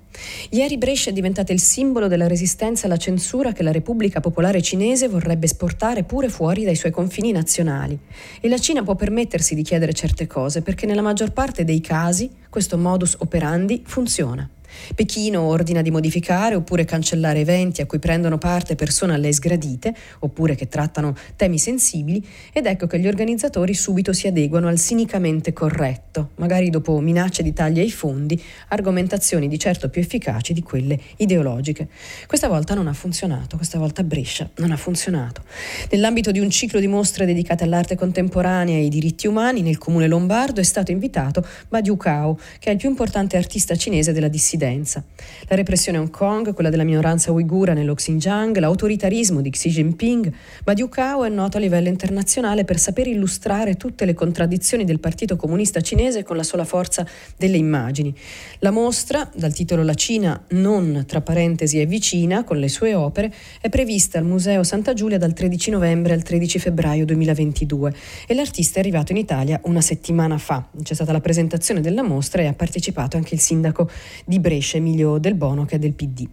Ieri 0.50 0.76
Brescia 0.76 1.10
è 1.10 1.12
diventata 1.12 1.52
il 1.52 1.60
simbolo 1.60 2.08
della 2.08 2.26
resistenza 2.26 2.86
alla 2.86 2.96
censura 2.96 3.52
che 3.52 3.62
la 3.62 3.70
Repubblica 3.70 4.18
Popolare 4.18 4.60
Cinese 4.60 5.06
vorrebbe 5.06 5.44
esportare 5.44 6.02
pure 6.02 6.28
fuori 6.28 6.64
dai 6.64 6.74
suoi 6.74 6.90
confini 6.90 7.30
nazionali. 7.30 7.96
E 8.40 8.48
la 8.48 8.58
Cina 8.58 8.82
può 8.82 8.96
permettersi 8.96 9.54
di 9.54 9.62
chiedere 9.62 9.92
certe 9.92 10.26
cose 10.26 10.62
perché 10.62 10.86
nella 10.86 11.02
maggior 11.02 11.30
parte 11.32 11.62
dei 11.62 11.80
casi 11.80 12.28
questo 12.50 12.76
modus 12.76 13.14
operandi 13.20 13.82
funziona. 13.86 14.50
Pechino 14.94 15.42
ordina 15.42 15.82
di 15.82 15.90
modificare 15.90 16.54
oppure 16.54 16.84
cancellare 16.84 17.40
eventi 17.40 17.80
a 17.80 17.86
cui 17.86 17.98
prendono 17.98 18.38
parte 18.38 18.74
persone 18.74 19.14
a 19.14 19.16
lei 19.16 19.32
sgradite, 19.32 19.94
oppure 20.20 20.54
che 20.54 20.68
trattano 20.68 21.14
temi 21.36 21.58
sensibili, 21.58 22.24
ed 22.52 22.66
ecco 22.66 22.86
che 22.86 22.98
gli 22.98 23.06
organizzatori 23.06 23.74
subito 23.74 24.12
si 24.12 24.26
adeguano 24.26 24.68
al 24.68 24.78
sinicamente 24.78 25.52
corretto, 25.52 26.30
magari 26.36 26.70
dopo 26.70 26.98
minacce 27.00 27.42
di 27.42 27.52
tagli 27.52 27.78
ai 27.78 27.90
fondi, 27.90 28.42
argomentazioni 28.68 29.48
di 29.48 29.58
certo 29.58 29.88
più 29.88 30.00
efficaci 30.00 30.52
di 30.52 30.62
quelle 30.62 30.98
ideologiche. 31.16 31.88
Questa 32.26 32.48
volta 32.48 32.74
non 32.74 32.88
ha 32.88 32.92
funzionato, 32.92 33.56
questa 33.56 33.78
volta 33.78 34.00
a 34.00 34.04
Brescia 34.04 34.48
non 34.56 34.72
ha 34.72 34.76
funzionato. 34.76 35.42
Nell'ambito 35.90 36.30
di 36.30 36.40
un 36.40 36.50
ciclo 36.50 36.80
di 36.80 36.86
mostre 36.86 37.26
dedicate 37.26 37.64
all'arte 37.64 37.94
contemporanea 37.94 38.76
e 38.76 38.80
ai 38.80 38.88
diritti 38.88 39.26
umani, 39.26 39.62
nel 39.62 39.78
comune 39.78 40.08
lombardo 40.08 40.60
è 40.60 40.64
stato 40.64 40.90
invitato 40.90 41.46
Badiu 41.68 41.96
Kao, 41.96 42.38
che 42.58 42.70
è 42.70 42.72
il 42.72 42.78
più 42.78 42.88
importante 42.88 43.36
artista 43.36 43.76
cinese 43.76 44.12
della 44.12 44.28
dissidenza 44.28 44.64
dissidenza. 44.66 45.02
La 45.48 45.56
repressione 45.56 45.98
a 45.98 46.00
Hong 46.00 46.10
Kong, 46.10 46.52
quella 46.54 46.70
della 46.70 46.84
minoranza 46.84 47.30
uigura 47.32 47.72
nello 47.72 47.94
Xinjiang, 47.94 48.56
l'autoritarismo 48.56 49.40
di 49.40 49.50
Xi 49.50 49.70
Jinping, 49.70 50.32
Badiou 50.64 50.88
Cao 50.88 51.24
è 51.24 51.28
noto 51.28 51.56
a 51.56 51.60
livello 51.60 51.88
internazionale 51.88 52.64
per 52.64 52.78
saper 52.78 53.06
illustrare 53.06 53.76
tutte 53.76 54.04
le 54.04 54.14
contraddizioni 54.14 54.84
del 54.84 55.00
Partito 55.00 55.36
Comunista 55.36 55.80
Cinese 55.80 56.22
con 56.22 56.36
la 56.36 56.42
sola 56.42 56.64
forza 56.64 57.06
delle 57.36 57.56
immagini. 57.56 58.14
La 58.60 58.70
mostra, 58.70 59.28
dal 59.34 59.52
titolo 59.52 59.82
La 59.82 59.94
Cina 59.94 60.42
non 60.50 61.04
tra 61.06 61.20
parentesi 61.20 61.78
è 61.78 61.86
vicina, 61.86 62.44
con 62.44 62.58
le 62.58 62.68
sue 62.68 62.94
opere, 62.94 63.32
è 63.60 63.68
prevista 63.68 64.18
al 64.18 64.24
Museo 64.24 64.62
Santa 64.62 64.94
Giulia 64.94 65.18
dal 65.18 65.32
13 65.32 65.70
novembre 65.70 66.12
al 66.12 66.22
13 66.22 66.58
febbraio 66.58 67.04
2022 67.04 67.94
e 68.26 68.34
l'artista 68.34 68.76
è 68.76 68.80
arrivato 68.80 69.12
in 69.12 69.18
Italia 69.18 69.60
una 69.64 69.80
settimana 69.80 70.38
fa. 70.38 70.68
C'è 70.82 70.94
stata 70.94 71.12
la 71.12 71.20
presentazione 71.20 71.80
della 71.80 72.02
mostra 72.02 72.42
e 72.42 72.46
ha 72.46 72.52
partecipato 72.52 73.16
anche 73.16 73.34
il 73.34 73.40
sindaco 73.40 73.88
di 74.24 74.38
Brescia, 74.38 74.55
Emilio 74.74 75.18
Del 75.18 75.34
Bono, 75.34 75.64
che 75.64 75.76
è 75.76 75.78
del 75.78 75.92
PD. 75.92 76.26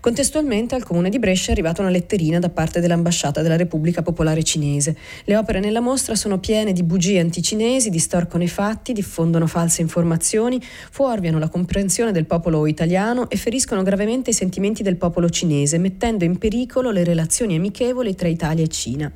Contestualmente 0.00 0.74
al 0.74 0.82
comune 0.82 1.10
di 1.10 1.18
Brescia 1.18 1.50
è 1.50 1.52
arrivata 1.52 1.82
una 1.82 1.90
letterina 1.90 2.38
da 2.38 2.48
parte 2.48 2.80
dell'ambasciata 2.80 3.42
della 3.42 3.56
Repubblica 3.56 4.02
Popolare 4.02 4.42
Cinese. 4.42 4.96
Le 5.24 5.36
opere 5.36 5.60
nella 5.60 5.80
mostra 5.80 6.14
sono 6.14 6.38
piene 6.38 6.72
di 6.72 6.82
bugie 6.82 7.20
anticinesi, 7.20 7.90
distorcono 7.90 8.42
i 8.42 8.48
fatti, 8.48 8.92
diffondono 8.92 9.46
false 9.46 9.80
informazioni, 9.80 10.60
fuorviano 10.60 11.38
la 11.38 11.48
comprensione 11.48 12.10
del 12.12 12.26
popolo 12.26 12.66
italiano 12.66 13.30
e 13.30 13.36
feriscono 13.36 13.82
gravemente 13.82 14.30
i 14.30 14.34
sentimenti 14.34 14.82
del 14.82 14.96
popolo 14.96 15.28
cinese, 15.28 15.78
mettendo 15.78 16.24
in 16.24 16.38
pericolo 16.38 16.90
le 16.90 17.04
relazioni 17.04 17.54
amichevoli 17.54 18.14
tra 18.14 18.28
Italia 18.28 18.64
e 18.64 18.68
Cina. 18.68 19.12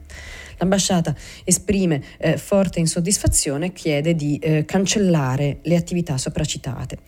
L'ambasciata 0.59 1.15
esprime 1.45 2.03
eh, 2.19 2.37
forte 2.37 2.81
insoddisfazione 2.81 3.67
e 3.67 3.73
chiede 3.73 4.15
di 4.15 4.39
eh, 4.39 4.65
cancellare 4.65 5.59
le 5.63 5.77
attività 5.77 6.17
sopracitate. 6.19 6.99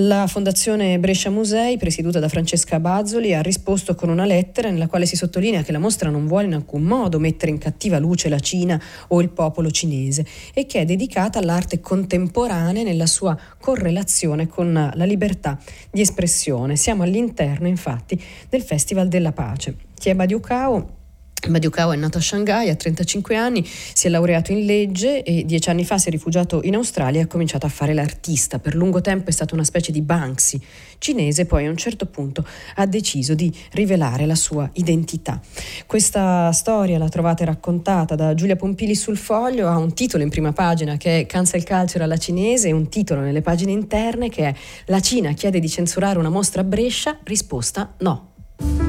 La 0.00 0.28
Fondazione 0.28 0.98
Brescia 1.00 1.28
Musei, 1.28 1.76
presieduta 1.76 2.20
da 2.20 2.28
Francesca 2.28 2.78
Bazzoli, 2.78 3.34
ha 3.34 3.42
risposto 3.42 3.96
con 3.96 4.08
una 4.08 4.26
lettera 4.26 4.70
nella 4.70 4.86
quale 4.86 5.06
si 5.06 5.16
sottolinea 5.16 5.62
che 5.62 5.72
la 5.72 5.80
mostra 5.80 6.08
non 6.08 6.28
vuole 6.28 6.46
in 6.46 6.54
alcun 6.54 6.82
modo 6.82 7.18
mettere 7.18 7.50
in 7.50 7.58
cattiva 7.58 7.98
luce 7.98 8.28
la 8.28 8.38
Cina 8.38 8.80
o 9.08 9.20
il 9.20 9.30
popolo 9.30 9.70
cinese 9.70 10.24
e 10.54 10.66
che 10.66 10.80
è 10.80 10.84
dedicata 10.84 11.40
all'arte 11.40 11.80
contemporanea 11.80 12.84
nella 12.84 13.06
sua 13.06 13.36
correlazione 13.58 14.46
con 14.46 14.72
la 14.72 15.04
libertà 15.04 15.58
di 15.90 16.00
espressione. 16.00 16.76
Siamo 16.76 17.02
all'interno, 17.02 17.66
infatti, 17.66 18.22
del 18.48 18.62
Festival 18.62 19.08
della 19.08 19.32
Pace. 19.32 19.74
Chieba 19.94 20.26
Diucao 20.26 20.97
Badiukao 21.46 21.92
è 21.92 21.96
nato 21.96 22.18
a 22.18 22.20
Shanghai, 22.20 22.68
ha 22.68 22.74
35 22.74 23.36
anni, 23.36 23.64
si 23.64 24.06
è 24.06 24.10
laureato 24.10 24.52
in 24.52 24.64
legge 24.64 25.22
e 25.22 25.44
dieci 25.44 25.70
anni 25.70 25.84
fa 25.84 25.98
si 25.98 26.08
è 26.08 26.10
rifugiato 26.10 26.60
in 26.64 26.74
Australia 26.74 27.20
e 27.20 27.24
ha 27.24 27.26
cominciato 27.26 27.66
a 27.66 27.68
fare 27.68 27.94
l'artista. 27.94 28.58
Per 28.58 28.74
lungo 28.74 29.00
tempo 29.00 29.30
è 29.30 29.32
stato 29.32 29.54
una 29.54 29.64
specie 29.64 29.92
di 29.92 30.02
Banksy 30.02 30.60
cinese, 30.98 31.46
poi 31.46 31.66
a 31.66 31.70
un 31.70 31.76
certo 31.76 32.06
punto 32.06 32.44
ha 32.74 32.86
deciso 32.86 33.34
di 33.34 33.54
rivelare 33.72 34.26
la 34.26 34.34
sua 34.34 34.68
identità. 34.74 35.40
Questa 35.86 36.52
storia 36.52 36.98
la 36.98 37.08
trovate 37.08 37.44
raccontata 37.44 38.14
da 38.14 38.34
Giulia 38.34 38.56
Pompili 38.56 38.94
sul 38.94 39.16
foglio, 39.16 39.68
ha 39.68 39.76
un 39.76 39.94
titolo 39.94 40.22
in 40.22 40.28
prima 40.28 40.52
pagina 40.52 40.96
che 40.96 41.20
è 41.20 41.26
Cancel 41.26 41.64
Culture 41.64 42.04
alla 42.04 42.18
cinese 42.18 42.68
e 42.68 42.72
un 42.72 42.88
titolo 42.88 43.20
nelle 43.20 43.42
pagine 43.42 43.72
interne 43.72 44.28
che 44.28 44.48
è 44.48 44.54
La 44.86 45.00
Cina 45.00 45.32
chiede 45.32 45.60
di 45.60 45.68
censurare 45.68 46.18
una 46.18 46.30
mostra 46.30 46.62
a 46.62 46.64
Brescia, 46.64 47.18
risposta 47.24 47.94
no. 47.98 48.87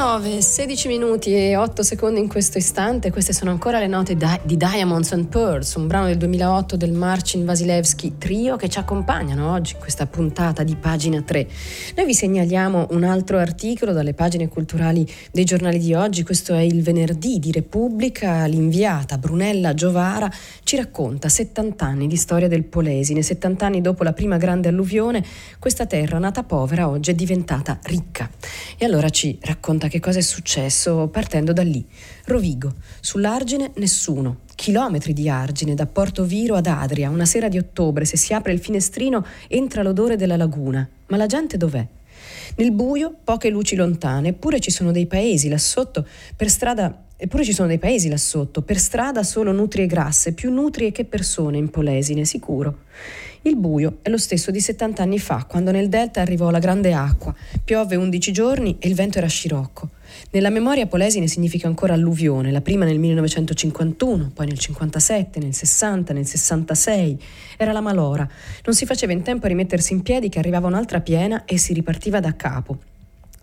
Alle 0.00 0.30
9, 0.30 0.40
16 0.40 0.88
minuti 0.88 1.34
e 1.34 1.56
8 1.56 1.82
secondi 1.82 2.20
in 2.20 2.26
questo 2.26 2.56
istante, 2.56 3.10
queste 3.10 3.34
sono 3.34 3.50
ancora 3.50 3.78
le 3.78 3.86
note 3.86 4.16
di 4.44 4.56
Diamonds 4.56 5.12
and 5.12 5.26
Pearls, 5.26 5.74
un 5.74 5.86
brano 5.86 6.06
del 6.06 6.16
2008 6.16 6.78
del 6.78 6.92
Marcin 6.92 7.44
Vasilevski 7.44 8.14
Trio 8.16 8.56
che 8.56 8.70
ci 8.70 8.78
accompagnano 8.78 9.52
oggi 9.52 9.74
in 9.74 9.78
questa 9.78 10.06
puntata 10.06 10.62
di 10.62 10.74
pagina 10.74 11.20
3. 11.20 11.46
Noi 11.96 12.06
vi 12.06 12.14
segnaliamo 12.14 12.86
un 12.92 13.04
altro 13.04 13.36
articolo 13.36 13.92
dalle 13.92 14.14
pagine 14.14 14.48
culturali 14.48 15.06
dei 15.32 15.44
giornali 15.44 15.78
di 15.78 15.92
oggi, 15.92 16.22
questo 16.22 16.54
è 16.54 16.60
il 16.60 16.82
venerdì 16.82 17.38
di 17.38 17.52
Repubblica, 17.52 18.46
l'inviata 18.46 19.18
Brunella 19.18 19.74
Giovara 19.74 20.32
ci 20.62 20.76
racconta 20.76 21.28
70 21.28 21.84
anni 21.84 22.06
di 22.06 22.16
storia 22.16 22.48
del 22.48 22.64
Polesine, 22.64 23.20
70 23.20 23.66
anni 23.66 23.80
dopo 23.82 24.02
la 24.02 24.14
prima 24.14 24.38
grande 24.38 24.68
alluvione, 24.68 25.22
questa 25.58 25.84
terra 25.84 26.18
nata 26.18 26.42
povera 26.42 26.88
oggi 26.88 27.10
è 27.10 27.14
diventata 27.14 27.78
ricca. 27.82 28.30
E 28.78 28.86
allora 28.86 29.10
ci 29.10 29.38
racconta 29.42 29.88
che 29.90 30.00
cosa 30.00 30.18
è 30.18 30.22
successo 30.22 31.08
partendo 31.08 31.52
da 31.52 31.62
lì. 31.62 31.84
Rovigo, 32.24 32.74
sull'Argine 33.00 33.72
nessuno. 33.76 34.38
Chilometri 34.54 35.12
di 35.12 35.28
argine 35.28 35.74
da 35.74 35.84
Porto 35.86 36.24
Viro 36.24 36.54
ad 36.54 36.66
Adria. 36.66 37.10
Una 37.10 37.26
sera 37.26 37.48
di 37.48 37.58
ottobre, 37.58 38.06
se 38.06 38.16
si 38.16 38.32
apre 38.32 38.52
il 38.52 38.60
finestrino, 38.60 39.26
entra 39.48 39.82
l'odore 39.82 40.16
della 40.16 40.36
laguna. 40.36 40.88
Ma 41.08 41.16
la 41.16 41.26
gente 41.26 41.56
dov'è? 41.56 41.86
Nel 42.56 42.72
buio, 42.72 43.14
poche 43.22 43.50
luci 43.50 43.76
lontane, 43.76 44.28
eppure 44.28 44.60
ci 44.60 44.70
sono 44.70 44.92
dei 44.92 45.06
paesi 45.06 45.48
là 45.48 45.58
sotto, 45.58 46.06
per 46.36 46.48
strada 46.48 47.04
Eppure 47.22 47.44
ci 47.44 47.52
sono 47.52 47.68
dei 47.68 47.78
paesi 47.78 48.08
là 48.08 48.16
sotto, 48.16 48.62
per 48.62 48.78
strada 48.78 49.22
solo 49.22 49.52
nutrie 49.52 49.84
grasse, 49.84 50.32
più 50.32 50.50
nutrie 50.50 50.90
che 50.90 51.04
persone 51.04 51.58
in 51.58 51.68
Polesine, 51.68 52.24
sicuro. 52.24 52.84
Il 53.42 53.56
buio 53.56 54.00
è 54.02 54.10
lo 54.10 54.18
stesso 54.18 54.50
di 54.50 54.60
70 54.60 55.02
anni 55.02 55.18
fa, 55.18 55.46
quando 55.48 55.70
nel 55.70 55.88
delta 55.88 56.20
arrivò 56.20 56.50
la 56.50 56.58
grande 56.58 56.92
acqua, 56.92 57.34
piove 57.64 57.96
11 57.96 58.32
giorni 58.32 58.76
e 58.78 58.86
il 58.86 58.94
vento 58.94 59.16
era 59.16 59.28
scirocco. 59.28 59.88
Nella 60.32 60.50
memoria 60.50 60.86
polesine 60.86 61.26
significa 61.26 61.66
ancora 61.66 61.94
alluvione, 61.94 62.50
la 62.50 62.60
prima 62.60 62.84
nel 62.84 62.98
1951, 62.98 64.32
poi 64.34 64.44
nel 64.44 64.58
57, 64.58 65.38
nel 65.38 65.54
60, 65.54 66.12
nel 66.12 66.26
66. 66.26 67.18
Era 67.56 67.72
la 67.72 67.80
malora. 67.80 68.28
Non 68.66 68.74
si 68.74 68.84
faceva 68.84 69.12
in 69.12 69.22
tempo 69.22 69.46
a 69.46 69.48
rimettersi 69.48 69.94
in 69.94 70.02
piedi 70.02 70.28
che 70.28 70.38
arrivava 70.38 70.66
un'altra 70.66 71.00
piena 71.00 71.46
e 71.46 71.56
si 71.56 71.72
ripartiva 71.72 72.20
da 72.20 72.36
capo. 72.36 72.78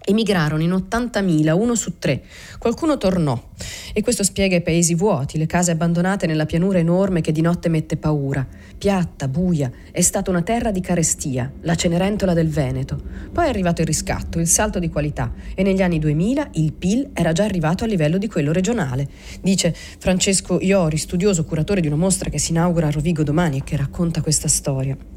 Emigrarono 0.09 0.61
in 0.61 0.71
80.000, 0.71 1.51
uno 1.51 1.75
su 1.75 1.97
tre. 1.97 2.21
Qualcuno 2.59 2.97
tornò 2.97 3.49
e 3.91 4.01
questo 4.01 4.23
spiega 4.23 4.55
i 4.55 4.61
paesi 4.61 4.95
vuoti, 4.95 5.37
le 5.37 5.47
case 5.47 5.71
abbandonate 5.71 6.27
nella 6.27 6.45
pianura 6.45 6.77
enorme 6.77 7.19
che 7.19 7.33
di 7.33 7.41
notte 7.41 7.67
mette 7.67 7.97
paura. 7.97 8.47
Piatta, 8.77 9.27
buia, 9.27 9.71
è 9.91 10.01
stata 10.01 10.29
una 10.29 10.43
terra 10.43 10.69
di 10.69 10.81
carestia, 10.81 11.51
la 11.61 11.73
Cenerentola 11.73 12.35
del 12.35 12.47
Veneto. 12.47 13.01
Poi 13.31 13.45
è 13.45 13.49
arrivato 13.49 13.81
il 13.81 13.87
riscatto, 13.87 14.37
il 14.37 14.45
salto 14.45 14.77
di 14.77 14.89
qualità 14.89 15.33
e 15.55 15.63
negli 15.63 15.81
anni 15.81 15.97
2000 15.97 16.49
il 16.53 16.73
PIL 16.73 17.09
era 17.13 17.31
già 17.31 17.43
arrivato 17.43 17.83
a 17.83 17.87
livello 17.87 18.19
di 18.19 18.27
quello 18.27 18.51
regionale. 18.51 19.07
Dice 19.41 19.73
Francesco 19.73 20.59
Iori, 20.61 20.97
studioso 20.97 21.43
curatore 21.43 21.81
di 21.81 21.87
una 21.87 21.95
mostra 21.95 22.29
che 22.29 22.37
si 22.37 22.51
inaugura 22.51 22.85
a 22.85 22.91
Rovigo 22.91 23.23
domani 23.23 23.57
e 23.57 23.63
che 23.63 23.77
racconta 23.77 24.21
questa 24.21 24.47
storia. 24.47 25.16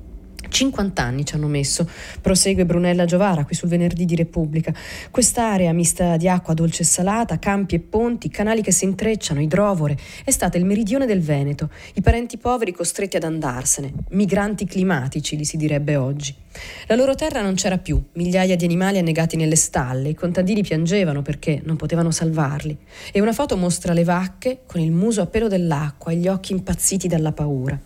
50 0.51 1.03
anni 1.03 1.25
ci 1.25 1.35
hanno 1.35 1.47
messo, 1.47 1.89
prosegue 2.21 2.67
Brunella 2.67 3.05
Giovara 3.05 3.45
qui 3.45 3.55
sul 3.55 3.69
venerdì 3.69 4.05
di 4.05 4.17
Repubblica. 4.17 4.75
Quest'area 5.11 5.73
mista 5.73 6.17
di 6.17 6.29
acqua 6.29 6.53
dolce 6.55 6.83
e 6.83 6.87
salata, 6.87 7.39
campi 7.39 7.77
e 7.77 7.81
ponti, 7.81 8.29
canali 8.29 8.61
che 8.61 8.73
si 8.73 8.85
intrecciano, 8.85 9.41
idrovore, 9.41 9.97
è 10.25 10.31
stata 10.31 10.59
il 10.59 10.65
meridione 10.65 11.07
del 11.07 11.21
Veneto, 11.21 11.71
i 11.95 12.03
parenti 12.03 12.37
poveri 12.37 12.73
costretti 12.73 13.17
ad 13.17 13.25
andarsene, 13.25 13.93
migranti 14.11 14.67
climatici 14.67 15.37
li 15.37 15.45
si 15.45 15.57
direbbe 15.57 15.97
oggi. 15.97 16.35
La 16.87 16.97
loro 16.97 17.15
terra 17.15 17.43
non 17.43 17.55
c'era 17.55 17.79
più, 17.79 18.03
migliaia 18.15 18.57
di 18.57 18.65
animali 18.65 18.99
annegati 18.99 19.37
nelle 19.37 19.55
stalle, 19.55 20.09
i 20.09 20.15
contadini 20.15 20.63
piangevano 20.63 21.23
perché 21.23 21.61
non 21.65 21.77
potevano 21.77 22.11
salvarli. 22.11 22.77
E 23.13 23.21
una 23.21 23.33
foto 23.33 23.57
mostra 23.57 23.93
le 23.93 24.05
vacche 24.05 24.63
con 24.67 24.81
il 24.81 24.91
muso 24.91 25.23
a 25.23 25.27
pelo 25.27 25.47
dell'acqua 25.47 26.11
e 26.11 26.17
gli 26.17 26.27
occhi 26.27 26.53
impazziti 26.53 27.07
dalla 27.07 27.33
paura. 27.33 27.79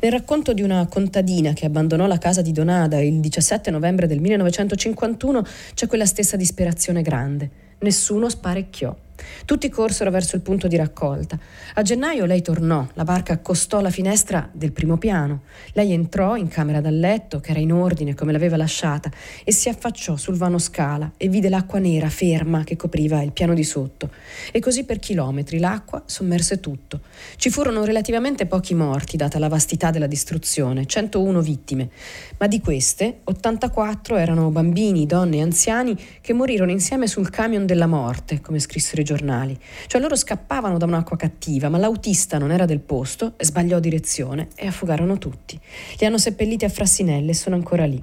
Nel 0.00 0.12
racconto 0.12 0.52
di 0.52 0.62
una 0.62 0.86
contadina 0.86 1.52
che 1.52 1.66
abbandonò 1.66 2.06
la 2.06 2.18
casa 2.18 2.42
di 2.42 2.52
Donada 2.52 3.00
il 3.00 3.20
17 3.20 3.70
novembre 3.70 4.06
del 4.06 4.20
1951 4.20 5.44
c'è 5.74 5.86
quella 5.86 6.06
stessa 6.06 6.36
disperazione 6.36 7.02
grande. 7.02 7.50
Nessuno 7.78 8.28
sparecchiò. 8.28 8.94
Tutti 9.44 9.68
corsero 9.68 10.10
verso 10.10 10.36
il 10.36 10.42
punto 10.42 10.68
di 10.68 10.76
raccolta. 10.76 11.38
A 11.74 11.82
gennaio 11.82 12.24
lei 12.24 12.42
tornò, 12.42 12.86
la 12.94 13.04
barca 13.04 13.34
accostò 13.34 13.80
la 13.80 13.90
finestra 13.90 14.48
del 14.52 14.72
primo 14.72 14.98
piano. 14.98 15.42
Lei 15.72 15.92
entrò 15.92 16.36
in 16.36 16.48
camera 16.48 16.80
da 16.80 16.90
letto, 16.90 17.40
che 17.40 17.50
era 17.50 17.60
in 17.60 17.72
ordine 17.72 18.14
come 18.14 18.32
l'aveva 18.32 18.56
lasciata, 18.56 19.10
e 19.44 19.52
si 19.52 19.68
affacciò 19.68 20.16
sul 20.16 20.36
vano 20.36 20.58
scala 20.58 21.12
e 21.16 21.28
vide 21.28 21.48
l'acqua 21.48 21.78
nera 21.78 22.08
ferma 22.08 22.64
che 22.64 22.76
copriva 22.76 23.22
il 23.22 23.32
piano 23.32 23.54
di 23.54 23.64
sotto. 23.64 24.10
E 24.52 24.60
così 24.60 24.84
per 24.84 24.98
chilometri 24.98 25.58
l'acqua 25.58 26.02
sommerse 26.06 26.60
tutto. 26.60 27.00
Ci 27.36 27.50
furono 27.50 27.84
relativamente 27.84 28.46
pochi 28.46 28.74
morti, 28.74 29.16
data 29.16 29.38
la 29.38 29.48
vastità 29.48 29.90
della 29.90 30.06
distruzione, 30.06 30.86
101 30.86 31.40
vittime, 31.40 31.90
ma 32.38 32.46
di 32.46 32.60
queste 32.60 33.20
84 33.24 34.16
erano 34.16 34.50
bambini, 34.50 35.06
donne 35.06 35.38
e 35.38 35.42
anziani 35.42 35.96
che 36.20 36.32
morirono 36.32 36.70
insieme 36.70 37.06
sul 37.06 37.30
camion 37.30 37.66
della 37.66 37.86
morte, 37.86 38.40
come 38.40 38.58
scrissero 38.58 39.02
i 39.02 39.04
giornali. 39.08 39.58
Cioè 39.86 40.00
loro 40.00 40.16
scappavano 40.16 40.76
da 40.76 40.84
un'acqua 40.84 41.16
cattiva, 41.16 41.70
ma 41.70 41.78
l'autista 41.78 42.36
non 42.36 42.50
era 42.50 42.66
del 42.66 42.80
posto 42.80 43.32
sbagliò 43.38 43.78
direzione 43.78 44.48
e 44.54 44.66
affogarono 44.66 45.16
tutti. 45.16 45.58
Li 45.98 46.04
hanno 46.04 46.18
seppelliti 46.18 46.66
a 46.66 46.68
Frassinelle 46.68 47.30
e 47.30 47.34
sono 47.34 47.56
ancora 47.56 47.86
lì. 47.86 48.02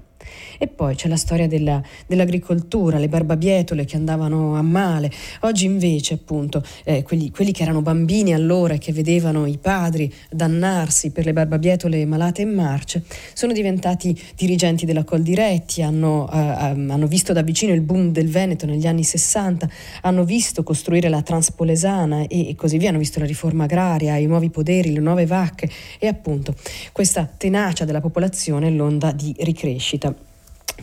E 0.58 0.68
poi 0.68 0.96
c'è 0.96 1.08
la 1.08 1.16
storia 1.18 1.48
della, 1.48 1.82
dell'agricoltura, 2.08 2.98
le 2.98 3.08
barbabietole 3.08 3.86
che 3.86 3.96
andavano 3.96 4.56
a 4.56 4.62
male. 4.62 5.12
Oggi 5.42 5.66
invece, 5.66 6.16
appunto, 6.16 6.64
eh, 6.84 7.04
quelli, 7.04 7.32
quelli, 7.32 7.52
che 7.52 7.64
erano 7.64 7.82
bambini 7.82 8.34
allora 8.34 8.74
e 8.74 8.78
che 8.78 8.92
vedevano 8.94 9.46
i 9.46 9.58
padri 9.58 10.12
dannarsi 10.30 11.12
per 11.12 11.26
le 11.26 11.34
barbabietole 11.34 12.06
malate 12.06 12.42
in 12.42 12.54
marce, 12.54 13.04
sono 13.34 13.54
diventati 13.54 14.18
dirigenti 14.36 14.86
della 14.86 15.04
Coldiretti, 15.04 15.82
hanno, 15.82 16.30
eh, 16.32 16.38
ehm, 16.38 16.92
hanno 16.92 17.08
visto 17.08 17.34
da 17.34 17.42
vicino 17.42 17.74
il 17.74 17.82
boom 17.82 18.12
del 18.12 18.30
Veneto 18.30 18.66
negli 18.66 18.88
anni 18.88 19.04
60, 19.04 19.70
hanno 20.02 20.24
visto 20.24 20.64
costruire 20.64 21.10
la 21.10 21.22
Transpolesana 21.22 22.28
e, 22.28 22.50
e 22.50 22.56
così 22.56 22.78
via, 22.78 22.90
hanno 22.90 22.98
visto 22.98 23.20
la 23.20 23.26
riforma 23.26 23.66
agraria, 23.66 24.16
i 24.18 24.26
nuovi 24.26 24.50
poderi, 24.50 24.94
le 24.94 25.00
nuove 25.00 25.26
vacche 25.26 25.70
e 26.00 26.08
appunto 26.08 26.56
questa 26.92 27.26
tenacia 27.26 27.86
della 27.86 28.02
popolazione 28.02 28.70
l'onda 28.70 29.12
di 29.12 29.36
ricrescita. 29.40 30.15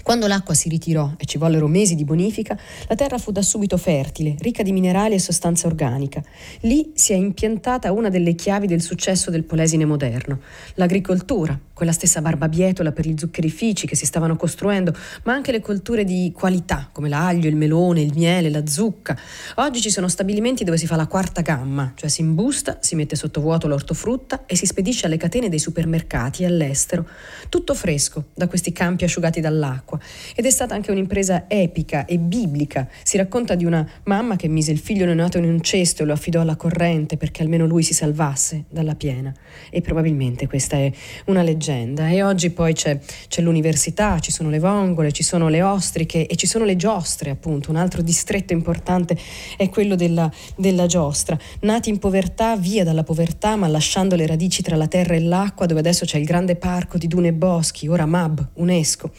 Quando 0.02 0.26
l'acqua 0.26 0.54
si 0.54 0.68
ritirò 0.68 1.12
e 1.18 1.26
ci 1.26 1.38
vollero 1.38 1.68
mesi 1.68 1.94
di 1.94 2.04
bonifica, 2.04 2.58
la 2.88 2.94
terra 2.94 3.18
fu 3.18 3.30
da 3.30 3.42
subito 3.42 3.76
fertile, 3.76 4.36
ricca 4.38 4.62
di 4.62 4.72
minerali 4.72 5.14
e 5.14 5.18
sostanza 5.18 5.66
organica. 5.66 6.22
Lì 6.60 6.92
si 6.94 7.12
è 7.12 7.16
impiantata 7.16 7.92
una 7.92 8.08
delle 8.08 8.34
chiavi 8.34 8.66
del 8.66 8.80
successo 8.80 9.30
del 9.30 9.44
Polesine 9.44 9.84
moderno, 9.84 10.40
l'agricoltura, 10.74 11.58
quella 11.74 11.92
stessa 11.92 12.20
barbabietola 12.20 12.92
per 12.92 13.06
gli 13.06 13.14
zuccherifici 13.16 13.86
che 13.86 13.96
si 13.96 14.06
stavano 14.06 14.36
costruendo, 14.36 14.94
ma 15.24 15.32
anche 15.32 15.52
le 15.52 15.60
colture 15.60 16.04
di 16.04 16.32
qualità 16.34 16.88
come 16.92 17.08
l'aglio, 17.08 17.48
il 17.48 17.56
melone, 17.56 18.02
il 18.02 18.12
miele, 18.14 18.50
la 18.50 18.66
zucca. 18.66 19.18
Oggi 19.56 19.80
ci 19.80 19.90
sono 19.90 20.08
stabilimenti 20.08 20.64
dove 20.64 20.76
si 20.76 20.86
fa 20.86 20.96
la 20.96 21.06
quarta 21.06 21.40
gamma, 21.40 21.92
cioè 21.94 22.08
si 22.08 22.20
imbusta, 22.20 22.78
si 22.80 22.94
mette 22.94 23.16
sotto 23.16 23.40
vuoto 23.40 23.68
l'ortofrutta 23.68 24.44
e 24.46 24.56
si 24.56 24.66
spedisce 24.66 25.06
alle 25.06 25.16
catene 25.16 25.48
dei 25.48 25.58
supermercati 25.58 26.44
all'estero. 26.44 27.08
Tutto 27.48 27.74
fresco 27.74 28.26
da 28.34 28.46
questi 28.46 28.72
campi 28.72 29.04
asciugati 29.04 29.40
dall'acqua. 29.40 29.98
Ed 30.34 30.44
è 30.44 30.50
stata 30.50 30.74
anche 30.74 30.90
un'impresa 30.90 31.44
epica 31.48 32.04
e 32.04 32.18
biblica. 32.18 32.88
Si 33.02 33.16
racconta 33.16 33.54
di 33.54 33.64
una 33.64 33.88
mamma 34.04 34.36
che 34.36 34.48
mise 34.48 34.72
il 34.72 34.78
figlio 34.78 35.04
neonato 35.04 35.38
in 35.38 35.44
un 35.44 35.60
cesto 35.62 36.02
e 36.02 36.06
lo 36.06 36.12
affidò 36.12 36.42
alla 36.42 36.56
corrente 36.56 37.16
perché 37.16 37.42
almeno 37.42 37.66
lui 37.66 37.82
si 37.82 37.94
salvasse 37.94 38.64
dalla 38.68 38.94
piena. 38.94 39.32
E 39.70 39.80
probabilmente 39.80 40.46
questa 40.46 40.76
è 40.76 40.92
una 41.26 41.42
leggenda 41.42 41.60
leggenda. 41.62 42.08
E 42.08 42.22
oggi 42.24 42.50
poi 42.50 42.72
c'è, 42.72 42.98
c'è, 43.28 43.40
l'università, 43.40 44.18
ci 44.18 44.32
sono 44.32 44.50
le 44.50 44.58
vongole, 44.58 45.12
ci 45.12 45.22
sono 45.22 45.48
le 45.48 45.62
ostriche 45.62 46.26
e 46.26 46.34
ci 46.34 46.48
sono 46.48 46.64
le 46.64 46.74
giostre 46.74 47.30
appunto, 47.30 47.70
un 47.70 47.76
altro 47.76 48.02
distretto 48.02 48.52
importante 48.52 49.16
è 49.56 49.68
quello 49.68 49.94
della, 49.94 50.30
della 50.56 50.86
giostra, 50.86 51.38
nati 51.60 51.88
in 51.88 51.98
povertà, 51.98 52.56
via 52.56 52.82
dalla 52.82 53.04
povertà 53.04 53.54
ma 53.54 53.68
lasciando 53.68 54.16
le 54.16 54.26
radici 54.26 54.62
tra 54.62 54.74
la 54.74 54.88
terra 54.88 55.14
e 55.14 55.20
l'acqua 55.20 55.66
dove 55.66 55.78
adesso 55.80 56.04
c'è 56.04 56.18
il 56.18 56.24
grande 56.24 56.56
parco 56.56 56.98
di 56.98 57.06
dune 57.06 57.28
e 57.28 57.32
boschi, 57.32 57.86
ora 57.86 58.06
MAB, 58.06 58.48
UNESCO, 58.54 59.12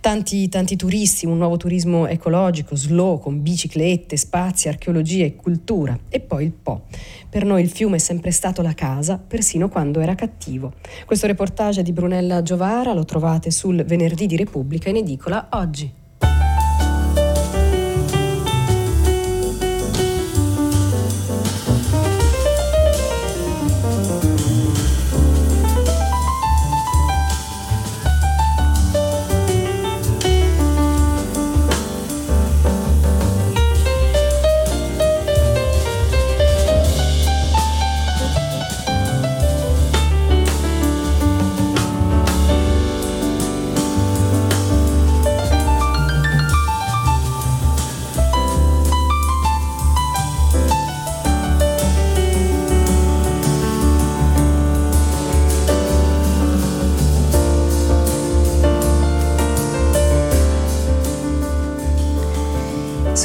tanti, 0.00 0.48
tanti 0.48 0.76
turisti, 0.76 1.26
un 1.26 1.36
nuovo 1.36 1.58
turismo 1.58 2.06
ecologico, 2.06 2.74
slow, 2.74 3.18
con 3.18 3.42
biciclette, 3.42 4.16
spazi, 4.16 4.68
archeologia 4.68 5.24
e 5.24 5.36
cultura. 5.36 5.98
E 6.08 6.20
poi 6.20 6.44
il 6.44 6.52
Po. 6.52 6.84
Per 7.28 7.44
noi 7.44 7.62
il 7.62 7.70
fiume 7.70 7.96
è 7.96 7.98
sempre 7.98 8.30
stato 8.30 8.62
la 8.62 8.74
casa, 8.74 9.18
persino 9.18 9.68
quando 9.68 10.00
era 10.00 10.14
cattivo. 10.14 10.74
Questo 11.06 11.26
reportage 11.26 11.81
di 11.82 11.92
Brunella 11.92 12.42
Giovara 12.42 12.92
lo 12.92 13.04
trovate 13.04 13.50
sul 13.50 13.84
venerdì 13.84 14.26
di 14.26 14.36
Repubblica 14.36 14.88
in 14.88 14.96
edicola 14.96 15.48
oggi. 15.50 16.01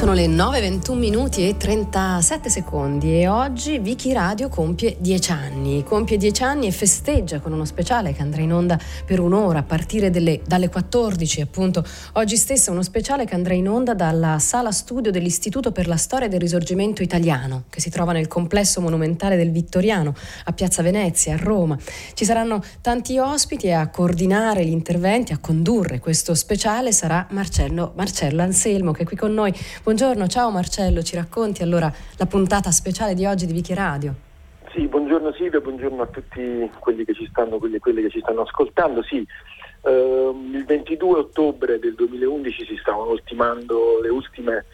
Sono 0.07 0.19
le 0.19 0.27
9.21 0.27 0.93
minuti 0.93 1.49
e 1.49 1.57
37 1.57 2.49
secondi 2.49 3.19
e 3.19 3.27
oggi 3.27 3.77
Vicky 3.77 4.13
Radio 4.13 4.47
compie 4.47 4.95
10 4.97 5.31
anni. 5.33 5.83
Compie 5.83 6.15
10 6.15 6.43
anni 6.43 6.67
e 6.67 6.71
festeggia 6.71 7.41
con 7.41 7.51
uno 7.51 7.65
speciale 7.65 8.13
che 8.13 8.21
andrà 8.21 8.41
in 8.41 8.53
onda 8.53 8.79
per 9.05 9.19
un'ora 9.19 9.59
a 9.59 9.63
partire 9.63 10.09
delle, 10.09 10.39
dalle 10.47 10.69
14 10.69 11.41
appunto. 11.41 11.83
Oggi 12.13 12.37
stesso 12.37 12.71
uno 12.71 12.83
speciale 12.83 13.25
che 13.25 13.35
andrà 13.35 13.53
in 13.53 13.67
onda 13.67 13.93
dalla 13.93 14.39
sala 14.39 14.71
studio 14.71 15.11
dell'Istituto 15.11 15.73
per 15.73 15.89
la 15.89 15.97
Storia 15.97 16.29
del 16.29 16.39
Risorgimento 16.39 17.03
Italiano 17.03 17.65
che 17.69 17.81
si 17.81 17.89
trova 17.89 18.13
nel 18.13 18.29
complesso 18.29 18.79
monumentale 18.79 19.35
del 19.35 19.51
Vittoriano 19.51 20.15
a 20.45 20.53
Piazza 20.53 20.81
Venezia 20.81 21.33
a 21.33 21.37
Roma. 21.37 21.77
Ci 22.13 22.23
saranno 22.23 22.63
tanti 22.79 23.17
ospiti 23.17 23.67
e 23.67 23.73
a 23.73 23.89
coordinare 23.89 24.63
gli 24.63 24.71
interventi, 24.71 25.33
a 25.33 25.37
condurre 25.37 25.99
questo 25.99 26.33
speciale 26.33 26.93
sarà 26.93 27.27
Marcello, 27.31 27.91
Marcello 27.97 28.41
Anselmo 28.41 28.93
che 28.93 29.03
è 29.03 29.05
qui 29.05 29.17
con 29.17 29.33
noi. 29.33 29.51
Buongiorno, 29.51 29.95
ciao 29.97 30.51
Marcello, 30.51 31.01
ci 31.01 31.15
racconti 31.15 31.63
allora 31.63 31.91
la 32.17 32.25
puntata 32.27 32.69
speciale 32.69 33.15
di 33.15 33.25
oggi 33.25 33.47
di 33.47 33.53
Vichi 33.53 33.73
Radio? 33.73 34.13
Sì, 34.71 34.85
buongiorno 34.87 35.33
Silvia, 35.33 35.59
buongiorno 35.59 36.03
a 36.03 36.05
tutti 36.05 36.69
quelli 36.77 37.03
che 37.03 37.15
ci 37.15 37.25
stanno, 37.31 37.57
quelli, 37.57 37.79
quelli 37.79 38.03
che 38.03 38.11
ci 38.11 38.19
stanno 38.19 38.41
ascoltando. 38.41 39.01
Sì, 39.01 39.25
ehm, 39.81 40.53
il 40.53 40.65
22 40.65 41.17
ottobre 41.17 41.79
del 41.79 41.95
2011 41.95 42.65
si 42.65 42.77
stavano 42.79 43.09
ultimando 43.09 43.99
ultime 44.11 44.65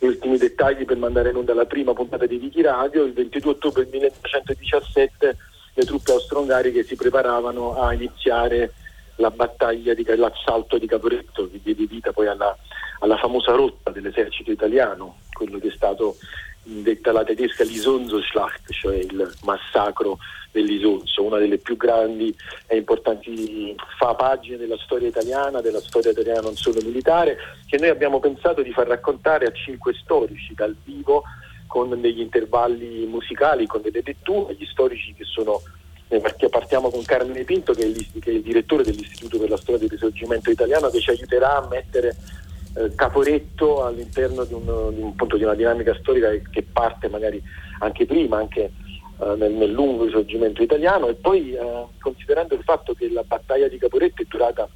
gli 0.00 0.06
ultimi 0.06 0.36
dettagli 0.36 0.84
per 0.84 0.96
mandare 0.96 1.30
in 1.30 1.36
onda 1.36 1.54
la 1.54 1.66
prima 1.66 1.92
puntata 1.92 2.26
di 2.26 2.38
Vichi 2.38 2.60
Radio. 2.60 3.04
Il 3.04 3.12
22 3.12 3.52
ottobre 3.52 3.86
1917 3.88 5.36
le 5.74 5.84
truppe 5.84 6.10
austro-ungariche 6.10 6.82
si 6.82 6.96
preparavano 6.96 7.80
a 7.80 7.92
iniziare 7.92 8.72
la 9.16 9.30
battaglia 9.30 9.94
di, 9.94 10.04
l'assalto 10.16 10.78
di 10.78 10.86
Caporetto, 10.86 11.48
che 11.50 11.60
diede 11.62 11.86
vita 11.86 12.12
poi 12.12 12.28
alla, 12.28 12.56
alla 13.00 13.16
famosa 13.16 13.52
rotta 13.52 13.90
dell'esercito 13.90 14.50
italiano, 14.50 15.18
quello 15.32 15.58
che 15.58 15.68
è 15.68 15.72
stato 15.72 16.16
detta 16.64 17.10
la 17.10 17.24
tedesca 17.24 17.64
l'Isonzo-Schlacht, 17.64 18.72
cioè 18.72 18.96
il 18.96 19.34
massacro 19.42 20.18
dell'Isonzo, 20.52 21.24
una 21.24 21.38
delle 21.38 21.58
più 21.58 21.76
grandi 21.76 22.34
e 22.66 22.76
importanti 22.76 23.74
fa 23.98 24.14
pagine 24.14 24.58
della 24.58 24.76
storia 24.78 25.08
italiana, 25.08 25.60
della 25.60 25.80
storia 25.80 26.12
italiana 26.12 26.42
non 26.42 26.56
solo 26.56 26.80
militare, 26.82 27.36
che 27.66 27.78
noi 27.78 27.88
abbiamo 27.88 28.20
pensato 28.20 28.62
di 28.62 28.70
far 28.70 28.86
raccontare 28.86 29.46
a 29.46 29.52
cinque 29.52 29.94
storici 29.94 30.54
dal 30.54 30.76
vivo 30.84 31.24
con 31.66 32.00
degli 32.00 32.20
intervalli 32.20 33.06
musicali, 33.06 33.66
con 33.66 33.80
delle 33.80 34.02
letture, 34.04 34.54
gli 34.54 34.66
storici 34.66 35.14
che 35.14 35.24
sono 35.24 35.62
perché 36.20 36.48
partiamo 36.48 36.90
con 36.90 37.02
Carmine 37.02 37.44
Pinto 37.44 37.72
che 37.72 37.82
è, 37.86 38.18
che 38.20 38.30
è, 38.30 38.34
il 38.34 38.42
direttore 38.42 38.82
dell'Istituto 38.82 39.38
per 39.38 39.48
la 39.48 39.56
Storia 39.56 39.80
del 39.80 39.90
Risorgimento 39.90 40.50
Italiano 40.50 40.90
che 40.90 41.00
ci 41.00 41.10
aiuterà 41.10 41.56
a 41.56 41.68
mettere 41.68 42.16
eh, 42.74 42.94
Caporetto 42.94 43.84
all'interno 43.84 44.44
di, 44.44 44.54
un, 44.54 44.94
di, 44.94 45.00
un, 45.00 45.14
punto, 45.14 45.36
di, 45.36 45.44
una 45.44 45.54
dinamica 45.54 45.94
storica 45.94 46.30
che 46.50 46.62
parte 46.62 47.08
magari 47.08 47.42
anche 47.80 48.06
prima, 48.06 48.38
anche 48.38 48.70
eh, 49.20 49.34
nel, 49.36 49.52
nel, 49.52 49.70
lungo 49.70 50.04
risorgimento 50.04 50.62
italiano. 50.62 51.08
E 51.08 51.14
poi 51.14 51.52
eh, 51.52 51.86
considerando 52.00 52.54
il 52.54 52.62
fatto 52.62 52.94
che 52.94 53.10
la 53.10 53.24
battaglia 53.24 53.68
di 53.68 53.78
Caporetto 53.78 54.22
è 54.22 54.26
durata 54.28 54.68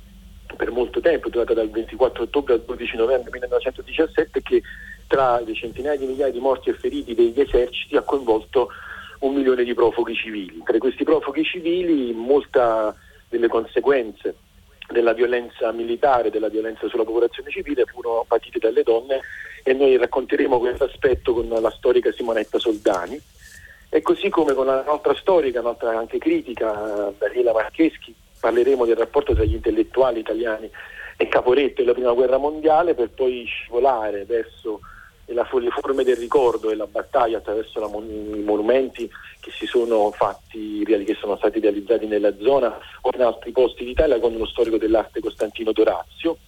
per 0.57 0.71
molto 0.71 1.01
tempo, 1.01 1.29
è 1.29 1.31
durata 1.31 1.55
dal 1.55 1.71
24 1.71 2.25
ottobre 2.25 2.55
al 2.55 2.63
12 2.65 2.97
novembre 2.97 3.31
1917 3.31 4.43
che 4.43 4.63
tra 5.07 5.41
le 5.41 5.55
centinaia 5.55 5.97
di 5.97 6.07
migliaia 6.07 6.33
di 6.33 6.39
morti 6.39 6.71
e 6.71 6.75
feriti 6.75 7.15
degli 7.15 7.41
eserciti 7.41 7.97
ha 7.97 8.03
coinvolto 8.03 8.69
un 9.21 9.35
milione 9.35 9.65
di 9.65 9.75
profughi 9.75 10.15
civili. 10.15 10.63
Tra 10.65 10.79
questi 10.79 11.05
profughi 11.05 11.45
civili 11.45 12.13
molta 12.13 12.95
delle 13.29 13.49
conseguenze 13.49 14.37
della 14.89 15.13
violenza 15.13 15.73
militare, 15.73 16.31
della 16.31 16.49
violenza 16.49 16.89
sulla 16.89 17.05
popolazione 17.05 17.51
civile 17.51 17.85
furono 17.87 18.25
patite 18.27 18.59
dalle 18.59 18.83
donne 18.83 19.21
e 19.65 19.73
noi 19.73 19.97
racconteremo 19.97 20.59
questo 20.59 20.85
aspetto 20.85 21.33
con 21.33 21.49
la 21.49 21.71
storica 21.71 22.13
Simonetta 22.13 22.59
Soldani 22.59 23.21
e 23.89 24.03
così 24.03 24.29
come 24.29 24.53
con 24.53 24.67
la 24.67 24.83
nostra 24.85 25.15
storica, 25.15 25.61
nostra 25.61 25.97
anche 25.97 26.19
critica, 26.19 27.13
Daniela 27.19 27.53
Marcheschi, 27.53 28.15
parleremo 28.39 28.85
del 28.85 28.97
rapporto 28.97 29.35
tra 29.35 29.45
gli 29.45 29.55
intellettuali 29.55 30.21
italiani 30.21 30.71
e 31.17 31.29
Caporetto 31.29 31.81
e 31.81 31.85
la 31.85 31.95
prima 31.95 32.13
guerra 32.13 32.37
mondiale 32.37 32.95
per 32.95 33.11
poi 33.11 33.45
scivolare 33.45 34.25
verso 34.25 34.81
la, 35.27 35.49
le 35.59 35.71
forme 35.71 36.05
del 36.05 36.17
ricordo 36.17 36.71
e 36.71 36.77
la 36.77 36.87
battaglia 36.87 37.39
attraverso 37.39 37.81
la, 37.81 37.87
i 37.87 38.43
monumenti 38.43 39.09
che, 39.41 39.51
si 39.51 39.67
sono 39.67 40.11
fatti, 40.13 40.85
che 40.85 41.17
sono 41.19 41.37
stati 41.37 41.61
realizzati 41.61 42.07
nella 42.07 42.35
zona 42.39 42.79
o 43.01 43.11
in 43.13 43.23
altri 43.23 43.53
posti 43.53 43.85
d'Italia 43.85 44.21
con 44.21 44.35
uno 44.35 44.47
storico 44.47 44.77
dell'arte 44.77 45.21
Costantino 45.21 45.73
Dorazio. 45.73 46.39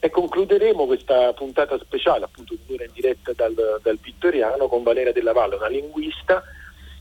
E 0.00 0.10
concluderemo 0.10 0.86
questa 0.86 1.32
puntata 1.32 1.76
speciale, 1.78 2.24
appunto 2.24 2.54
di 2.54 2.74
in 2.74 2.90
diretta 2.92 3.32
dal, 3.32 3.80
dal 3.82 3.98
Vittoriano, 4.00 4.68
con 4.68 4.84
Valeria 4.84 5.12
Della 5.12 5.32
Valle, 5.32 5.56
una 5.56 5.68
linguista 5.68 6.42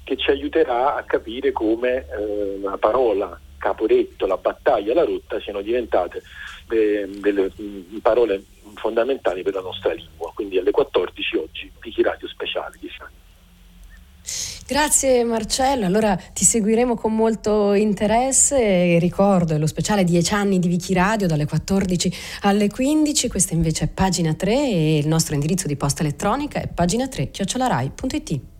che 0.04 0.18
ci 0.18 0.32
aiuterà 0.32 0.96
a 0.96 1.04
capire 1.04 1.52
come 1.52 2.08
eh, 2.10 2.60
la 2.60 2.78
parola 2.78 3.40
Caporetto, 3.58 4.26
la 4.26 4.38
battaglia, 4.38 4.94
la 4.94 5.04
rotta 5.04 5.40
siano 5.40 5.62
diventate 5.62 6.22
eh, 6.70 7.08
delle 7.20 7.52
mh, 7.56 7.98
parole 8.02 8.44
fondamentali 8.76 9.44
per 9.44 9.56
la 9.56 9.62
nostra 9.62 9.94
lingua. 9.94 10.17
Quindi 10.38 10.60
alle 10.60 10.70
14 10.70 11.36
oggi 11.38 11.72
Piki 11.80 12.04
Radio 12.04 12.28
speciale 12.28 12.78
10 12.80 13.02
anni. 13.02 13.16
Grazie 14.68 15.24
Marcello, 15.24 15.88
allora 15.88 16.16
ti 16.16 16.44
seguiremo 16.46 16.94
con 16.94 17.16
molto 17.16 17.74
interesse, 17.74 19.00
ricordo 19.00 19.58
lo 19.58 19.66
speciale 19.66 20.04
10 20.04 20.34
anni 20.36 20.60
di 20.60 20.68
Wiki 20.68 20.94
Radio 20.94 21.26
dalle 21.26 21.48
14 21.48 22.14
alle 22.42 22.70
15, 22.70 23.30
questa 23.30 23.56
invece 23.56 23.86
è 23.86 23.88
pagina 23.88 24.36
3 24.36 24.54
e 24.54 24.98
il 25.00 25.08
nostro 25.08 25.34
indirizzo 25.34 25.66
di 25.66 25.76
posta 25.76 26.04
elettronica 26.04 26.62
è 26.62 26.68
pagina 26.68 27.08
3 27.08 27.32
chiocciolarai.it. 27.32 28.57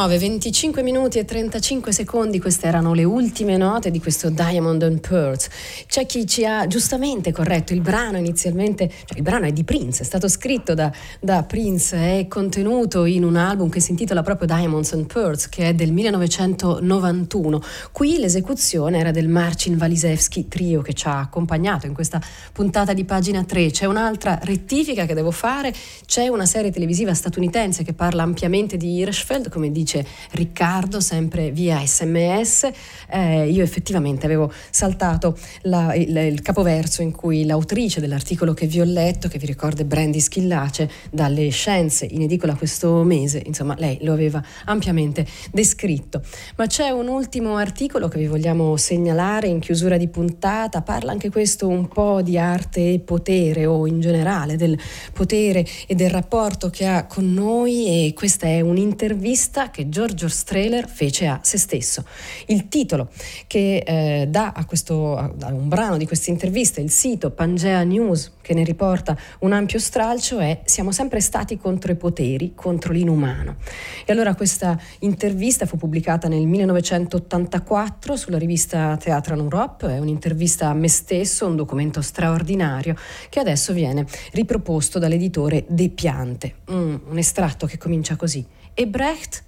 alle 0.00 0.16
9, 0.16 0.18
25 0.18 0.82
minuti 0.82 1.18
e 1.18 1.26
35 1.26 1.92
secondi, 1.92 2.40
queste 2.40 2.66
erano 2.66 2.94
le 2.94 3.04
ultime 3.04 3.58
note 3.58 3.90
di 3.90 4.00
questo 4.00 4.30
Diamond 4.30 4.82
and 4.82 5.00
Pearls. 5.06 5.48
C'è 5.86 6.06
chi 6.06 6.26
ci 6.26 6.46
ha 6.46 6.66
giustamente 6.66 7.32
corretto, 7.32 7.74
il 7.74 7.82
brano 7.82 8.16
inizialmente, 8.16 8.88
cioè 8.88 9.18
il 9.18 9.22
brano 9.22 9.44
è 9.44 9.52
di 9.52 9.62
Prince, 9.62 10.00
è 10.00 10.04
stato 10.06 10.26
scritto 10.26 10.72
da, 10.72 10.90
da 11.20 11.42
Prince, 11.42 11.96
è 11.96 12.26
contenuto 12.28 13.04
in 13.04 13.24
un 13.24 13.36
album 13.36 13.68
che 13.68 13.80
si 13.80 13.90
intitola 13.90 14.22
proprio 14.22 14.46
Diamonds 14.46 14.92
and 14.94 15.04
Pearls, 15.04 15.50
che 15.50 15.68
è 15.68 15.74
del 15.74 15.92
1991. 15.92 17.60
Qui 17.92 18.18
l'esecuzione 18.18 18.98
era 18.98 19.10
del 19.10 19.28
Marcin 19.28 19.76
Walisewski 19.78 20.48
Trio 20.48 20.80
che 20.80 20.94
ci 20.94 21.08
ha 21.08 21.20
accompagnato 21.20 21.84
in 21.86 21.92
questa 21.92 22.22
puntata 22.52 22.94
di 22.94 23.04
pagina 23.04 23.44
3. 23.44 23.70
C'è 23.70 23.84
un'altra 23.84 24.38
rettifica 24.42 25.04
che 25.04 25.12
devo 25.12 25.30
fare, 25.30 25.74
c'è 26.06 26.28
una 26.28 26.46
serie 26.46 26.70
televisiva 26.70 27.12
statunitense 27.12 27.84
che 27.84 27.92
parla 27.92 28.22
ampiamente 28.22 28.78
di 28.78 28.94
Hirschfeld, 28.94 29.50
come 29.50 29.70
dice 29.70 29.89
Riccardo, 30.32 31.00
sempre 31.00 31.50
via 31.50 31.84
sms. 31.84 32.70
Eh, 33.10 33.48
io 33.48 33.62
effettivamente 33.62 34.26
avevo 34.26 34.52
saltato 34.70 35.36
la, 35.62 35.94
il, 35.94 36.16
il, 36.16 36.42
capoverso 36.42 37.02
in 37.02 37.12
cui 37.12 37.44
l'autrice 37.44 38.00
dell'articolo 38.00 38.54
che 38.54 38.66
vi 38.66 38.80
ho 38.80 38.84
letto, 38.84 39.28
che 39.28 39.38
vi 39.38 39.46
ricorda 39.46 39.84
Brandy 39.84 40.20
Schillace, 40.20 40.90
dalle 41.10 41.48
scienze 41.50 42.06
in 42.06 42.22
edicola 42.22 42.54
questo 42.54 43.02
mese, 43.02 43.42
insomma 43.44 43.74
lei 43.78 43.98
lo 44.02 44.12
aveva 44.12 44.42
ampiamente 44.66 45.26
descritto. 45.50 46.22
Ma 46.56 46.66
c'è 46.66 46.90
un 46.90 47.08
ultimo 47.08 47.56
articolo 47.56 48.08
che 48.08 48.18
vi 48.18 48.26
vogliamo 48.26 48.76
segnalare 48.76 49.48
in 49.48 49.60
chiusura 49.60 49.96
di 49.96 50.08
puntata, 50.08 50.82
parla 50.82 51.12
anche 51.12 51.30
questo 51.30 51.68
un 51.68 51.88
po' 51.88 52.22
di 52.22 52.38
arte 52.38 52.92
e 52.92 52.98
potere 53.00 53.66
o 53.66 53.86
in 53.86 54.00
generale 54.00 54.56
del 54.56 54.78
potere 55.12 55.66
e 55.86 55.94
del 55.94 56.10
rapporto 56.10 56.70
che 56.70 56.86
ha 56.86 57.06
con 57.06 57.32
noi 57.32 58.06
e 58.06 58.12
questa 58.14 58.46
è 58.46 58.60
un'intervista 58.60 59.70
che 59.70 59.79
che 59.80 59.88
Giorgio 59.88 60.28
Strehler 60.28 60.86
fece 60.86 61.26
a 61.26 61.40
se 61.42 61.56
stesso. 61.56 62.04
Il 62.46 62.68
titolo 62.68 63.08
che 63.46 63.78
eh, 63.78 64.26
dà 64.28 64.52
a, 64.54 64.66
questo, 64.66 65.16
a 65.16 65.32
un 65.46 65.68
brano 65.68 65.96
di 65.96 66.06
questa 66.06 66.30
intervista 66.30 66.80
il 66.80 66.90
sito 66.90 67.30
Pangea 67.30 67.82
News, 67.82 68.32
che 68.42 68.52
ne 68.52 68.62
riporta 68.62 69.16
un 69.40 69.52
ampio 69.52 69.78
stralcio, 69.78 70.38
è 70.38 70.60
Siamo 70.64 70.92
sempre 70.92 71.20
stati 71.20 71.56
contro 71.56 71.92
i 71.92 71.96
poteri, 71.96 72.52
contro 72.54 72.92
l'inumano. 72.92 73.56
E 74.04 74.12
allora 74.12 74.34
questa 74.34 74.78
intervista 75.00 75.64
fu 75.64 75.76
pubblicata 75.76 76.28
nel 76.28 76.46
1984 76.46 78.16
sulla 78.16 78.38
rivista 78.38 78.96
Teatro 78.98 79.34
Europe, 79.34 79.94
è 79.94 79.98
un'intervista 79.98 80.68
a 80.68 80.74
me 80.74 80.88
stesso, 80.88 81.46
un 81.46 81.56
documento 81.56 82.02
straordinario 82.02 82.94
che 83.30 83.40
adesso 83.40 83.72
viene 83.72 84.04
riproposto 84.32 84.98
dall'editore 84.98 85.64
De 85.68 85.88
Piante. 85.88 86.56
Mm, 86.70 86.96
un 87.08 87.18
estratto 87.18 87.66
che 87.66 87.78
comincia 87.78 88.16
così. 88.16 88.58
E 88.74 88.86
Brecht? 88.86 89.44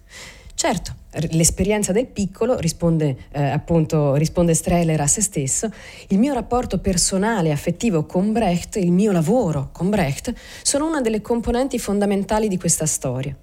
Certo, 0.55 0.95
l'esperienza 1.31 1.93
del 1.93 2.07
piccolo, 2.07 2.57
risponde 2.57 3.17
eh, 3.33 3.43
appunto 3.43 4.15
risponde 4.15 4.55
Streller 4.55 5.01
a 5.01 5.07
se 5.07 5.21
stesso, 5.21 5.69
il 6.09 6.19
mio 6.19 6.33
rapporto 6.35 6.79
personale 6.79 7.49
e 7.49 7.53
affettivo 7.53 8.07
con 8.07 8.33
Brecht, 8.33 8.77
il 8.77 8.93
mio 8.93 9.11
lavoro 9.11 9.71
con 9.73 9.91
Brecht, 9.91 10.33
sono 10.63 10.87
una 10.87 11.01
delle 11.01 11.21
componenti 11.21 11.79
fondamentali 11.79 12.49
di 12.49 12.59
questa 12.59 12.87
storia. 12.87 13.37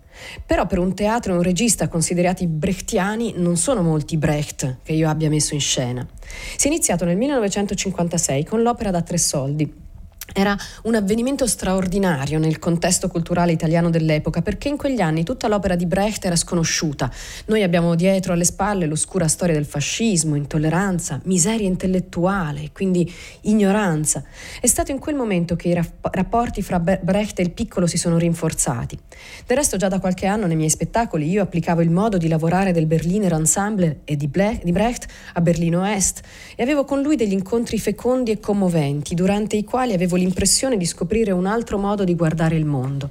Però 0.46 0.66
per 0.66 0.80
un 0.80 0.94
teatro 0.94 1.34
e 1.34 1.38
un 1.38 1.44
regista 1.44 1.88
considerati 1.88 2.48
brechtiani 2.48 3.34
non 3.38 3.58
sono 3.58 3.82
molti 3.82 4.18
Brecht 4.18 4.78
che 4.84 4.94
io 4.94 5.10
abbia 5.10 5.30
messo 5.30 5.54
in 5.54 5.62
scena. 5.62 6.08
Si 6.56 6.68
è 6.68 6.70
iniziato 6.70 7.06
nel 7.06 7.18
1956 7.18 8.46
con 8.46 8.62
l'opera 8.62 8.92
da 8.92 9.02
tre 9.02 9.18
soldi 9.18 9.88
era 10.34 10.58
un 10.84 10.96
avvenimento 10.96 11.48
straordinario 11.48 12.40
nel 12.40 12.60
contesto 12.60 13.08
culturale 13.08 13.52
italiano 13.52 13.90
dell'epoca 13.90 14.42
perché 14.42 14.68
in 14.68 14.78
quegli 14.78 15.02
anni 15.02 15.24
tutta 15.24 15.48
l'opera 15.48 15.76
di 15.76 15.86
Brecht 15.86 16.26
era 16.26 16.36
sconosciuta. 16.36 17.12
Noi 17.46 17.64
abbiamo 17.64 17.96
dietro 17.96 18.34
alle 18.34 18.46
spalle 18.46 18.86
l'oscura 18.86 19.28
storia 19.28 19.56
del 19.56 19.66
fascismo, 19.66 20.36
intolleranza, 20.36 21.20
miseria 21.24 21.68
intellettuale, 21.68 22.70
quindi 22.74 23.12
ignoranza. 23.42 24.24
È 24.60 24.68
stato 24.68 24.92
in 24.92 25.00
quel 25.00 25.16
momento 25.16 25.56
che 25.56 25.70
i 25.70 25.82
rapporti 26.02 26.62
fra 26.62 26.80
Brecht 26.80 27.40
e 27.40 27.44
il 27.44 27.52
piccolo 27.52 27.88
si 27.88 27.98
sono 27.98 28.18
rinforzati. 28.18 28.98
Del 29.46 29.58
resto 29.58 29.78
già 29.78 29.88
da 29.88 30.00
qualche 30.00 30.26
anno 30.26 30.46
nei 30.46 30.56
miei 30.56 30.70
spettacoli 30.70 31.30
io 31.30 31.42
applicavo 31.42 31.82
il 31.82 31.90
modo 31.90 32.18
di 32.18 32.28
lavorare 32.28 32.72
del 32.72 32.86
Berliner 32.86 33.34
Ensemble 33.34 34.02
e 34.06 34.16
di, 34.16 34.28
Brecht 34.28 35.08
a 35.34 35.42
Berlino 35.42 35.86
Est 35.86 36.22
e 36.56 36.64
avevo 36.64 36.86
con 36.86 37.02
lui 37.02 37.16
degli 37.16 37.34
incontri 37.34 37.80
fecondi 37.80 38.32
e 38.32 38.40
commoventi 38.40 39.16
durante 39.16 39.56
i 39.56 39.64
quali 39.64 39.94
avevo 39.94 40.18
l'impressione 40.20 40.78
di 40.78 40.86
scoprire 40.86 41.32
un 41.32 41.46
altro 41.46 41.78
modo 41.78 42.04
di 42.04 42.16
guardare 42.16 42.56
il 42.56 42.66
mondo. 42.66 43.10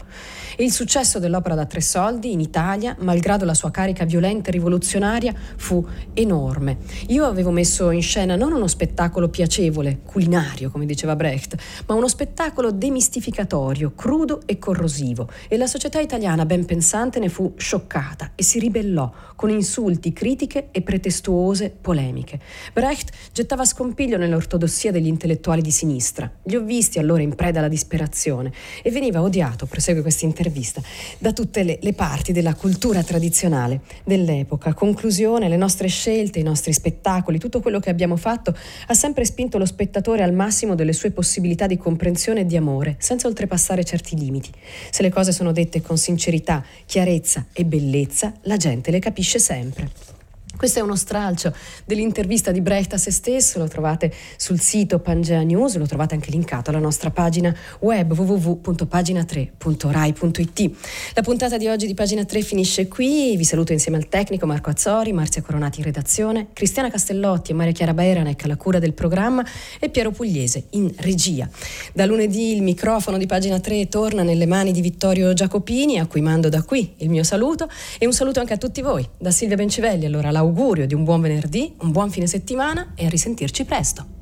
Il 0.61 0.73
successo 0.73 1.21
dell'opera 1.21 1.55
da 1.55 1.67
tre 1.67 1.81
soldi 1.81 2.33
in 2.33 2.41
Italia, 2.41 2.97
malgrado 2.99 3.45
la 3.45 3.55
sua 3.55 3.71
carica 3.71 4.05
violenta 4.05 4.49
e 4.49 4.53
rivoluzionaria, 4.53 5.33
fu 5.57 5.87
enorme. 6.15 6.79
Io 7.11 7.27
avevo 7.27 7.53
messo 7.53 7.93
in 7.93 8.03
scena 8.03 8.35
non 8.35 8.53
uno 8.53 8.67
spettacolo 8.67 9.29
piacevole, 9.29 10.01
culinario, 10.05 10.73
come 10.73 10.85
diceva 10.85 11.15
Brecht, 11.15 11.55
ma 11.87 11.95
uno 11.95 12.09
spettacolo 12.09 12.73
demistificatorio, 12.73 13.93
crudo 13.95 14.41
e 14.47 14.59
corrosivo. 14.59 15.29
E 15.47 15.57
la 15.57 15.69
società 15.69 16.01
italiana 16.01 16.45
ben 16.45 16.65
pensante 16.65 17.21
ne 17.21 17.29
fu 17.29 17.55
scioccata 17.57 18.33
e 18.35 18.43
si 18.43 18.59
ribellò 18.59 19.13
con 19.37 19.51
insulti, 19.51 20.13
critiche 20.13 20.71
e 20.73 20.83
pretestuose 20.83 21.71
polemiche. 21.71 22.41
Brecht 22.73 23.13
gettava 23.31 23.65
scompiglio 23.65 24.17
nell'ortodossia 24.17 24.91
degli 24.91 25.07
intellettuali 25.07 25.63
di 25.63 25.71
sinistra. 25.71 26.29
Li 26.43 26.57
ho 26.57 26.63
visti 26.63 26.99
allora 26.99 27.23
in 27.23 27.37
preda 27.37 27.61
alla 27.61 27.69
disperazione 27.69 28.53
e 28.83 28.91
veniva 28.91 29.23
odiato, 29.23 29.67
prosegue 29.67 30.03
questa 30.03 30.25
intervista 30.25 30.47
intervista, 30.49 30.83
da 31.19 31.33
tutte 31.33 31.63
le, 31.63 31.79
le 31.81 31.93
parti 31.93 32.33
della 32.33 32.55
cultura 32.55 33.03
tradizionale 33.03 33.83
dell'epoca. 34.05 34.75
Conclusione, 34.75 35.49
le 35.49 35.57
nostre 35.57 35.89
scelte, 35.89 36.39
i 36.39 36.43
nostri 36.43 36.73
spettacoli, 36.73 37.39
tutto 37.39 37.61
quello 37.61 37.79
che 37.79 37.91
abbiamo 37.91 38.17
fatto 38.17 38.57
ha 38.87 38.95
sempre 38.95 39.25
spinto 39.25 39.59
lo 39.59 39.67
spettatore 39.67 40.23
al 40.23 40.33
massimo 40.33 40.75
delle 40.75 40.93
sue 40.93 41.11
possibilità 41.11 41.67
di 41.67 41.77
comprensione 41.77 42.41
e 42.41 42.47
di 42.47 42.57
amore, 42.57 42.97
senza 42.99 43.29
oltrepassare 43.29 43.85
certi 43.85 44.17
limiti. 44.17 44.51
Se 44.91 45.03
le 45.03 45.11
cose 45.11 45.33
sono 45.33 45.53
dette 45.53 45.83
con 45.83 45.99
sincerità, 45.99 46.65
chiarezza 46.87 47.47
e 47.53 47.65
bellezza, 47.65 48.33
la 48.43 48.57
gente 48.57 48.91
le 48.91 48.99
capisce 48.99 49.39
sempre. 49.39 50.18
Questo 50.59 50.81
è 50.81 50.83
uno 50.83 50.97
stralcio 50.97 51.55
dell'intervista 51.85 52.51
di 52.51 52.61
Brecht 52.61 52.93
a 52.93 52.99
se 52.99 53.13
stesso, 53.13 53.61
lo 53.61 53.69
trovate 53.69 54.13
sul 54.37 54.59
sito 54.59 54.99
Pangea 54.99 55.41
News, 55.43 55.77
lo 55.77 55.87
trovate 55.87 56.15
anche 56.15 56.33
linkato 56.33 56.71
alla 56.71 56.81
nostra 56.81 57.11
pagina 57.11 57.55
web 57.79 58.11
www.pagina3.rai.it. 58.11 60.71
La 61.15 61.23
puntata 61.23 61.59
di 61.59 61.69
oggi 61.69 61.87
di 61.87 61.95
Pagina 61.95 62.25
3 62.25 62.43
finisce 62.43 62.89
qui, 62.89 63.37
vi 63.37 63.45
saluto 63.45 63.73
insieme 63.73 63.99
al 63.99 64.09
tecnico 64.09 64.47
Marco 64.47 64.71
Azzori, 64.71 65.13
Marzia 65.13 65.43
Coronati 65.43 65.79
in 65.79 65.85
redazione, 65.85 66.49
Cristiana 66.53 66.91
Castellotti 66.91 67.53
e 67.53 67.55
Maria 67.55 67.73
Chiara 67.73 67.95
Baeranec 67.95 68.43
alla 68.43 68.57
cura 68.57 68.81
del 68.81 68.95
programma 68.95 69.47
e 69.79 69.91
Piero 69.91 70.11
Pugliese 70.11 70.65
in 70.71 70.93
regia. 70.97 71.49
Da 71.93 72.05
lunedì 72.05 72.53
il 72.53 72.63
microfono 72.63 73.17
di 73.17 73.27
Pagina 73.27 73.61
3 73.61 73.87
torna 73.87 74.25
nelle 74.25 74.47
mani 74.47 74.73
di 74.73 74.81
Vittorio 74.81 75.33
Giacopini, 75.35 76.01
a 76.01 76.07
cui 76.07 76.21
mando 76.21 76.49
da 76.49 76.65
qui 76.65 76.95
il 76.97 77.11
mio 77.11 77.23
saluto 77.23 77.71
e 77.97 78.07
un 78.07 78.13
saluto 78.13 78.41
anche 78.41 78.55
a 78.55 78.59
tutti 78.59 78.83
voi, 78.83 79.09
da 79.17 79.31
Silvia 79.31 79.55
Bencivelli, 79.55 80.05
allora 80.05 80.33
l'augurio 80.49 80.87
di 80.87 80.95
un 80.95 81.05
buon 81.05 81.21
venerdì, 81.21 81.75
un 81.81 81.91
buon 81.91 82.11
fine 82.11 82.27
settimana 82.27 82.93
e 82.95 83.05
a 83.05 83.09
risentirci 83.09 83.65
presto. 83.65 84.18